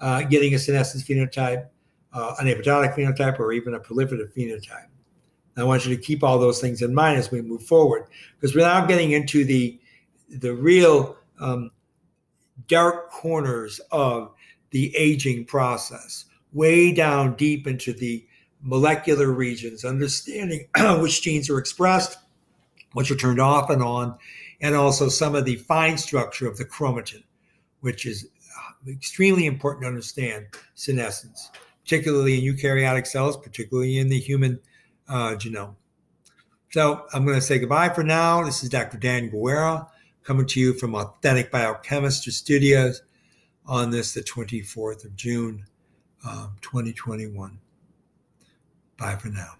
uh, 0.00 0.22
getting 0.22 0.54
a 0.54 0.58
senescence 0.58 1.04
phenotype, 1.04 1.66
uh, 2.12 2.34
an 2.38 2.46
apoptotic 2.46 2.94
phenotype, 2.94 3.38
or 3.38 3.52
even 3.52 3.74
a 3.74 3.80
proliferative 3.80 4.32
phenotype. 4.34 4.86
I 5.56 5.64
want 5.64 5.84
you 5.84 5.94
to 5.94 6.00
keep 6.00 6.22
all 6.22 6.38
those 6.38 6.60
things 6.60 6.80
in 6.80 6.94
mind 6.94 7.18
as 7.18 7.30
we 7.30 7.42
move 7.42 7.62
forward, 7.64 8.04
because 8.36 8.54
we're 8.54 8.62
now 8.62 8.86
getting 8.86 9.12
into 9.12 9.44
the 9.44 9.78
the 10.30 10.54
real 10.54 11.16
um, 11.40 11.70
dark 12.68 13.10
corners 13.10 13.80
of 13.90 14.32
the 14.70 14.94
aging 14.96 15.44
process, 15.44 16.26
way 16.52 16.92
down 16.92 17.34
deep 17.36 17.66
into 17.66 17.92
the 17.92 18.24
molecular 18.62 19.30
regions, 19.30 19.84
understanding 19.84 20.66
which 21.00 21.22
genes 21.22 21.50
are 21.50 21.58
expressed, 21.58 22.18
which 22.92 23.10
are 23.10 23.16
turned 23.16 23.40
off 23.40 23.70
and 23.70 23.82
on, 23.82 24.16
and 24.60 24.74
also 24.74 25.08
some 25.08 25.34
of 25.34 25.44
the 25.44 25.56
fine 25.56 25.96
structure 25.96 26.46
of 26.46 26.56
the 26.56 26.64
chromatin, 26.64 27.22
which 27.80 28.06
is 28.06 28.28
uh, 28.58 28.90
extremely 28.90 29.46
important 29.46 29.82
to 29.82 29.88
understand 29.88 30.46
senescence, 30.74 31.50
particularly 31.82 32.38
in 32.38 32.54
eukaryotic 32.54 33.06
cells, 33.06 33.36
particularly 33.36 33.98
in 33.98 34.08
the 34.08 34.18
human 34.18 34.60
uh, 35.08 35.34
genome. 35.36 35.74
So 36.70 37.06
I'm 37.12 37.24
going 37.24 37.38
to 37.38 37.42
say 37.42 37.58
goodbye 37.58 37.88
for 37.88 38.04
now. 38.04 38.44
This 38.44 38.62
is 38.62 38.68
Dr. 38.68 38.98
Dan 38.98 39.28
Guerra 39.28 39.88
coming 40.22 40.46
to 40.46 40.60
you 40.60 40.74
from 40.74 40.94
Authentic 40.94 41.50
Biochemistry 41.50 42.32
Studios 42.32 43.02
on 43.66 43.90
this, 43.90 44.14
the 44.14 44.22
24th 44.22 45.04
of 45.04 45.16
June, 45.16 45.66
um, 46.26 46.56
2021. 46.62 47.58
Bye 48.96 49.16
for 49.16 49.28
now. 49.28 49.59